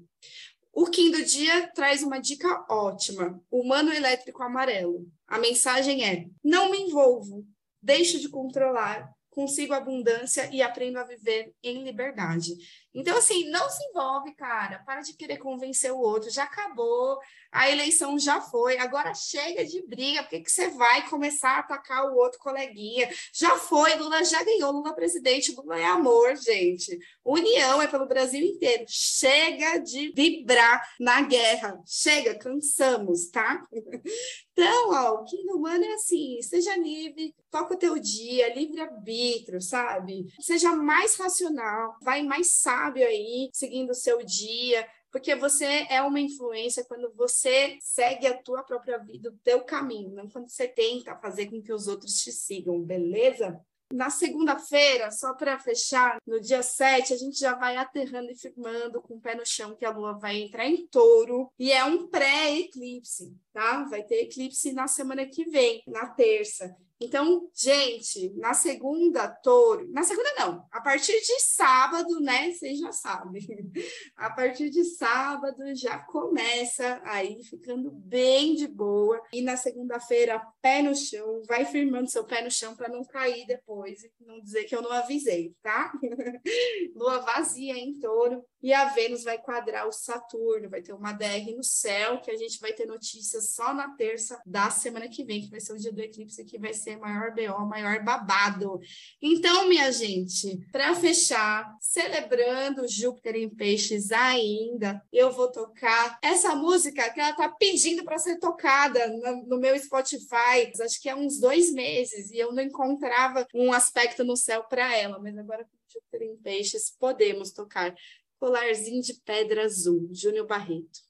[0.70, 5.10] O Kim do dia traz uma dica ótima: humano elétrico amarelo.
[5.26, 7.42] A mensagem é: não me envolvo,
[7.80, 12.52] deixo de controlar, consigo abundância e aprendo a viver em liberdade.
[12.92, 14.80] Então, assim, não se envolve, cara.
[14.80, 16.30] Para de querer convencer o outro.
[16.30, 17.18] Já acabou,
[17.52, 18.78] a eleição já foi.
[18.78, 20.22] Agora chega de briga.
[20.22, 23.08] Por que, você vai começar a atacar o outro coleguinha?
[23.32, 24.72] Já foi, Lula já ganhou.
[24.72, 26.98] Lula presidente, Lula é amor, gente.
[27.24, 28.84] União é pelo Brasil inteiro.
[28.88, 31.80] Chega de vibrar na guerra.
[31.86, 33.66] Chega, cansamos, tá?
[34.60, 40.26] Então, ó, o King Humano é assim: seja livre, toca o teu dia, livre-arbítrio, sabe?
[40.38, 46.20] Seja mais racional, vai mais sábio aí, seguindo o seu dia, porque você é uma
[46.20, 51.16] influência quando você segue a tua própria vida, o teu caminho, não quando você tenta
[51.16, 53.60] fazer com que os outros te sigam, beleza?
[53.92, 59.02] Na segunda-feira, só para fechar, no dia 7, a gente já vai aterrando e firmando
[59.02, 62.06] com o pé no chão que a lua vai entrar em touro e é um
[62.06, 63.82] pré-eclipse, tá?
[63.84, 66.72] Vai ter eclipse na semana que vem, na terça.
[67.02, 69.90] Então, gente, na segunda, touro.
[69.90, 70.66] Na segunda, não.
[70.70, 72.52] A partir de sábado, né?
[72.52, 73.40] Vocês já sabem.
[74.14, 79.18] A partir de sábado já começa aí ficando bem de boa.
[79.32, 81.40] E na segunda-feira, pé no chão.
[81.48, 84.82] Vai firmando seu pé no chão para não cair depois e não dizer que eu
[84.82, 85.90] não avisei, tá?
[86.94, 88.44] Lua vazia em touro.
[88.62, 90.68] E a Vênus vai quadrar o Saturno.
[90.68, 94.38] Vai ter uma DR no céu que a gente vai ter notícias só na terça
[94.44, 97.34] da semana que vem, que vai ser o dia do eclipse, que vai ser maior
[97.34, 98.80] BO, maior babado.
[99.20, 107.10] Então, minha gente, para fechar, celebrando Júpiter em Peixes ainda, eu vou tocar essa música
[107.10, 109.06] que ela tá pedindo para ser tocada
[109.46, 114.24] no, meu Spotify, acho que há uns dois meses, e eu não encontrava um aspecto
[114.24, 117.94] no céu para ela, mas agora com Júpiter em Peixes podemos tocar.
[118.38, 121.09] Colarzinho de Pedra Azul, Júnior Barreto.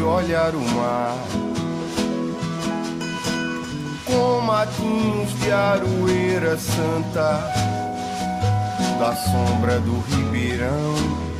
[0.00, 1.16] Olhar o mar.
[4.04, 7.40] Com matinhos de aroeira santa,
[8.98, 11.30] da sombra do ribeirão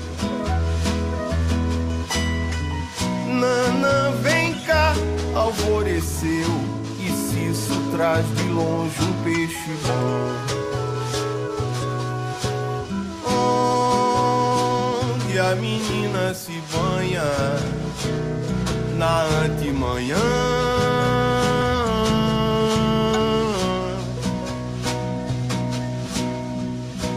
[3.40, 4.94] Nanã, vem cá,
[5.34, 6.50] alvoreceu.
[6.98, 10.34] E se isso traz de longe um peixe bom?
[15.14, 17.24] Onde a menina se banha
[19.00, 20.18] na antemanhã.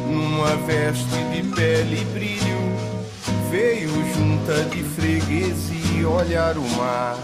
[0.09, 2.61] Numa veste de pele e brilho,
[3.51, 7.17] veio junta de freguesia olhar o mar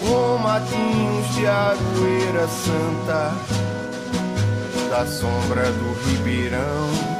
[0.00, 3.34] com matinhos de aroeira santa
[4.90, 7.17] da sombra do ribeirão.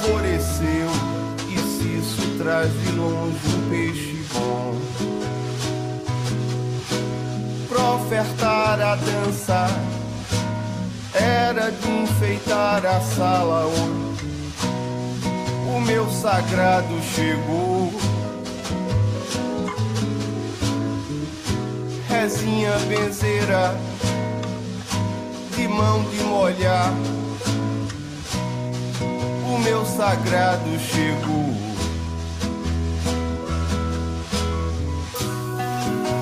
[0.00, 0.90] Alvoreceu,
[1.48, 4.74] e se isso traz de longe um peixe bom.
[7.68, 9.70] Pra ofertar a dançar
[11.12, 13.66] era de enfeitar a sala
[15.76, 17.92] o meu sagrado chegou.
[22.08, 23.76] Rezinha benzeira,
[25.56, 26.92] de mão de molhar,
[29.80, 31.54] meu sagrado chegou.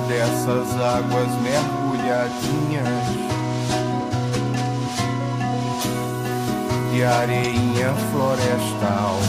[0.07, 2.87] Dessas águas mergulhadinhas
[6.93, 9.19] de areinha florestal.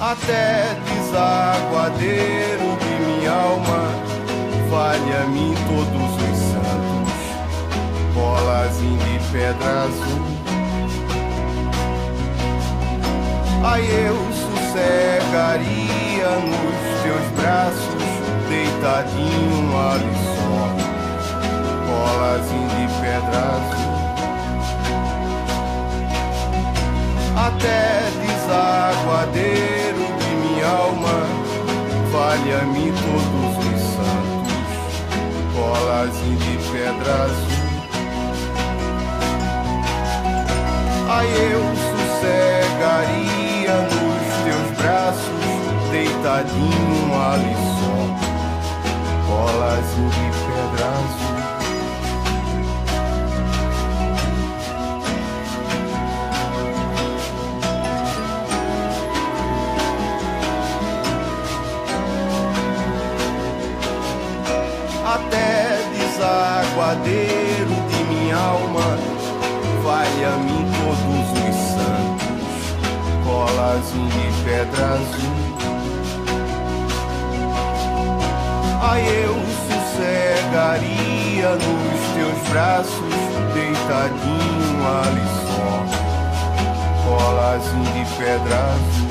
[0.00, 3.82] Até desaguadeiro de minha alma,
[4.70, 7.20] valha-me todos os santos,
[8.14, 10.29] bolazinho de pedra azul.
[13.62, 18.04] Aí eu sossegaria nos teus braços,
[18.48, 20.64] deitadinho ali só,
[21.86, 22.86] bolazinho de
[23.36, 24.00] azul.
[27.36, 27.82] Até
[28.22, 31.18] desaguadeiro de minha alma,
[32.10, 34.72] valha-me todos os santos,
[35.54, 36.54] bolazinho de
[37.10, 37.60] azul.
[41.10, 43.39] Aí eu sossegaria
[43.78, 47.96] nos teus braços, deitadinho ali só,
[49.26, 51.30] bolazinho de pedra azul.
[65.12, 68.88] até desaguadeiro de minha alma,
[69.82, 70.49] valha-me todos
[73.50, 75.40] santos, colazinho de pedra azul.
[78.82, 79.34] Aí eu
[79.68, 83.14] sossegaria nos teus braços,
[83.54, 85.72] deitadinho ali só,
[87.04, 89.10] colazinho de pedra azul.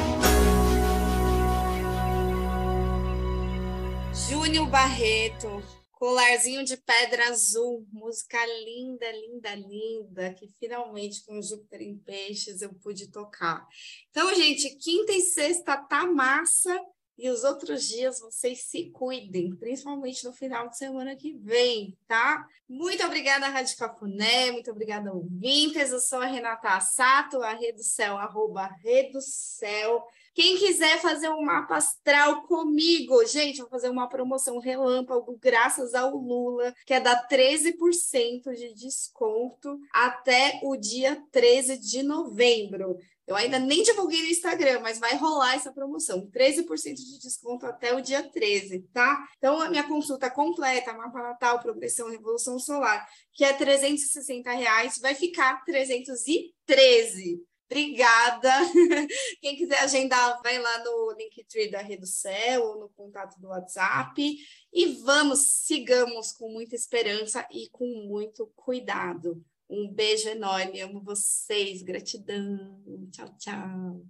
[4.14, 5.52] Júnior Barreto,
[6.00, 12.74] Colarzinho de Pedra Azul, música linda, linda, linda, que finalmente com Júpiter em Peixes eu
[12.74, 13.68] pude tocar.
[14.10, 16.74] Então, gente, quinta e sexta tá massa
[17.18, 22.47] e os outros dias vocês se cuidem, principalmente no final de semana que vem, tá?
[22.66, 25.91] Muito obrigada, Rádio Cafuné, muito obrigada, ouvintes.
[25.91, 30.02] Eu sou a Renata Assato, a Reducel, arroba Reducel.
[30.34, 36.16] Quem quiser fazer um mapa astral comigo, gente, vou fazer uma promoção relâmpago graças ao
[36.16, 42.98] Lula, que é dar 13% de desconto até o dia 13 de novembro.
[43.30, 46.28] Eu ainda nem divulguei no Instagram, mas vai rolar essa promoção.
[46.32, 49.24] 13% de desconto até o dia 13, tá?
[49.38, 55.14] Então, a minha consulta completa, mapa natal, progressão, revolução solar, que é 360 reais, vai
[55.14, 57.40] ficar 313.
[57.70, 58.51] Obrigada.
[59.39, 64.36] Quem quiser agendar, vai lá no Linktree da Reducel ou no contato do WhatsApp.
[64.74, 69.43] E vamos, sigamos com muita esperança e com muito cuidado.
[69.70, 72.82] Um beijo enorme, amo vocês, gratidão.
[73.11, 74.01] Tchau, tchau.